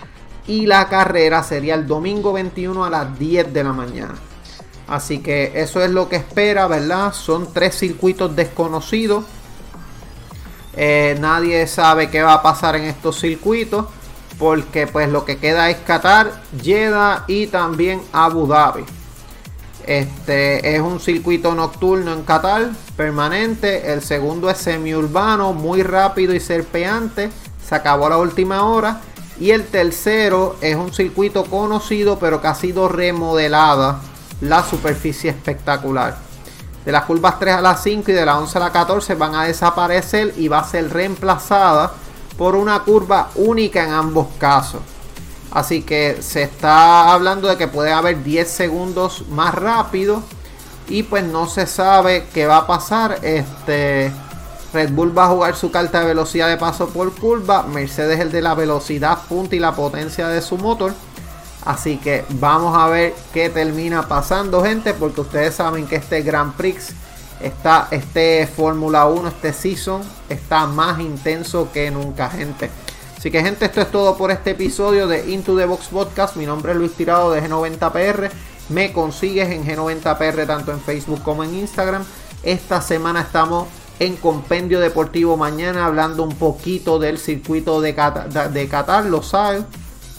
y 0.46 0.66
la 0.66 0.90
carrera 0.90 1.42
sería 1.42 1.76
el 1.76 1.88
domingo 1.88 2.34
21 2.34 2.84
a 2.84 2.90
las 2.90 3.18
10 3.18 3.54
de 3.54 3.64
la 3.64 3.74
mañana. 3.74 4.16
Así 4.90 5.20
que 5.20 5.52
eso 5.54 5.84
es 5.84 5.92
lo 5.92 6.10
que 6.10 6.16
espera, 6.16 6.68
¿verdad? 6.68 7.14
Son 7.14 7.54
tres 7.54 7.78
circuitos 7.78 8.36
desconocidos. 8.36 9.24
Eh, 10.76 11.16
nadie 11.20 11.68
sabe 11.68 12.10
qué 12.10 12.24
va 12.24 12.34
a 12.34 12.42
pasar 12.42 12.76
en 12.76 12.86
estos 12.86 13.20
circuitos. 13.20 13.86
Porque 14.40 14.88
pues 14.88 15.10
lo 15.10 15.26
que 15.26 15.38
queda 15.38 15.70
es 15.70 15.78
Qatar, 15.78 16.42
Jeddah 16.60 17.26
y 17.28 17.48
también 17.48 18.02
Abu 18.14 18.48
Dhabi. 18.48 18.84
Este 19.86 20.76
es 20.76 20.82
un 20.82 21.00
circuito 21.00 21.54
nocturno 21.54 22.14
en 22.14 22.24
Qatar, 22.24 22.70
permanente. 22.96 23.92
El 23.94 24.02
segundo 24.02 24.50
es 24.50 24.58
semiurbano, 24.58 25.54
muy 25.54 25.84
rápido 25.84 26.34
y 26.34 26.40
serpeante. 26.40 27.30
Se 27.64 27.76
acabó 27.76 28.10
la 28.10 28.18
última 28.18 28.64
hora. 28.64 29.02
Y 29.40 29.52
el 29.52 29.66
tercero 29.68 30.56
es 30.62 30.76
un 30.76 30.94
circuito 30.94 31.46
conocido, 31.46 32.18
pero 32.18 32.42
que 32.42 32.48
ha 32.48 32.56
sido 32.56 32.88
remodelada. 32.88 34.02
La 34.42 34.64
superficie 34.64 35.30
espectacular. 35.30 36.18
De 36.86 36.92
las 36.92 37.04
curvas 37.04 37.38
3 37.40 37.56
a 37.56 37.62
las 37.62 37.84
5 37.84 38.12
y 38.12 38.14
de 38.14 38.26
las 38.26 38.38
11 38.38 38.58
a 38.58 38.62
las 38.62 38.72
14 38.72 39.16
van 39.16 39.36
a 39.36 39.44
desaparecer 39.44 40.34
y 40.38 40.48
va 40.48 40.60
a 40.60 40.64
ser 40.64 40.92
reemplazada 40.92 41.92
por 42.38 42.56
una 42.56 42.80
curva 42.80 43.30
única 43.36 43.84
en 43.84 43.92
ambos 43.92 44.28
casos. 44.40 44.82
Así 45.52 45.82
que 45.82 46.20
se 46.22 46.44
está 46.44 47.12
hablando 47.12 47.48
de 47.48 47.58
que 47.58 47.68
puede 47.68 47.92
haber 47.92 48.24
10 48.24 48.50
segundos 48.50 49.28
más 49.30 49.54
rápido. 49.54 50.24
Y 50.88 51.04
pues 51.04 51.24
no 51.24 51.48
se 51.48 51.68
sabe 51.68 52.28
qué 52.34 52.48
va 52.48 52.58
a 52.58 52.68
pasar. 52.68 53.20
Este 53.24 54.12
Red 54.74 54.92
Bull 54.92 55.16
va 55.16 55.26
a 55.26 55.30
jugar 55.30 55.56
su 55.56 55.72
carta 55.72 56.00
de 56.00 56.08
velocidad 56.08 56.48
de 56.48 56.58
paso 56.58 56.90
por 56.90 57.14
curva. 57.14 57.64
Mercedes 57.64 58.20
el 58.20 58.32
de 58.32 58.42
la 58.42 58.56
velocidad 58.56 59.20
punta 59.28 59.56
y 59.56 59.60
la 59.60 59.76
potencia 59.76 60.28
de 60.28 60.42
su 60.42 60.58
motor. 60.58 60.94
Así 61.66 61.98
que 61.98 62.26
vamos 62.30 62.78
a 62.78 62.88
ver 62.88 63.14
qué 63.34 63.50
termina 63.50 64.08
pasando, 64.08 64.64
gente. 64.64 64.94
Porque 64.94 65.22
ustedes 65.22 65.56
saben 65.56 65.88
que 65.88 65.98
este 65.98 66.22
Grand 66.22 66.54
Prix 66.54 66.94
está, 67.42 67.88
este 67.92 68.48
Fórmula 68.48 69.06
1, 69.06 69.28
este 69.28 69.54
season, 69.54 70.02
está 70.30 70.66
más 70.66 71.00
intenso 71.00 71.70
que 71.72 71.92
nunca, 71.92 72.30
gente. 72.30 72.70
Así 73.18 73.32
que 73.32 73.42
gente, 73.42 73.66
esto 73.66 73.82
es 73.82 73.92
todo 73.92 74.16
por 74.18 74.32
este 74.32 74.52
episodio 74.52 75.08
de 75.08 75.30
Into 75.32 75.58
the 75.58 75.66
Box 75.66 75.88
Podcast. 75.88 76.38
Mi 76.38 76.46
nombre 76.46 76.72
es 76.72 76.78
Luis 76.78 76.94
Tirado 76.94 77.32
de 77.32 77.44
G90PR. 77.44 78.30
Me 78.70 78.94
consigues 78.94 79.50
en 79.50 79.66
G90PR 79.66 80.48
tanto 80.48 80.72
en 80.72 80.80
Facebook 80.80 81.22
como 81.24 81.44
en 81.44 81.56
Instagram. 81.56 82.04
Esta 82.44 82.82
semana 82.82 83.22
estamos 83.22 83.68
en 84.00 84.16
Compendio 84.16 84.80
Deportivo 84.80 85.36
mañana 85.36 85.86
hablando 85.86 86.24
un 86.24 86.36
poquito 86.36 87.00
del 87.00 87.18
circuito 87.18 87.82
de 87.82 87.94
Qatar, 87.94 88.54
de 88.54 88.68
Qatar 88.70 89.06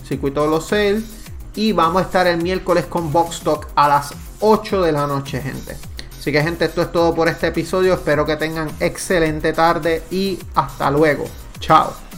circuito 0.05 0.43
de 0.43 0.49
los 0.51 0.67
sales. 0.69 1.20
Y 1.55 1.73
vamos 1.73 2.03
a 2.03 2.05
estar 2.07 2.27
el 2.27 2.43
miércoles 2.43 2.87
con 2.87 3.13
Box 3.13 3.41
Talk 3.41 3.69
a 3.75 3.89
las 3.89 4.15
8 4.41 4.83
de 4.83 4.93
la 4.93 5.07
noche, 5.07 5.41
gente. 5.41 5.77
Así 6.19 6.31
que 6.33 6.43
gente, 6.43 6.67
esto 6.67 6.83
es 6.83 6.93
todo 6.93 7.15
por 7.15 7.29
este 7.29 7.47
episodio. 7.47 7.95
Espero 7.95 8.27
que 8.27 8.37
tengan 8.37 8.71
excelente 8.79 9.53
tarde 9.53 10.03
y 10.11 10.39
hasta 10.55 10.91
luego. 10.91 11.25
Chao. 11.59 12.10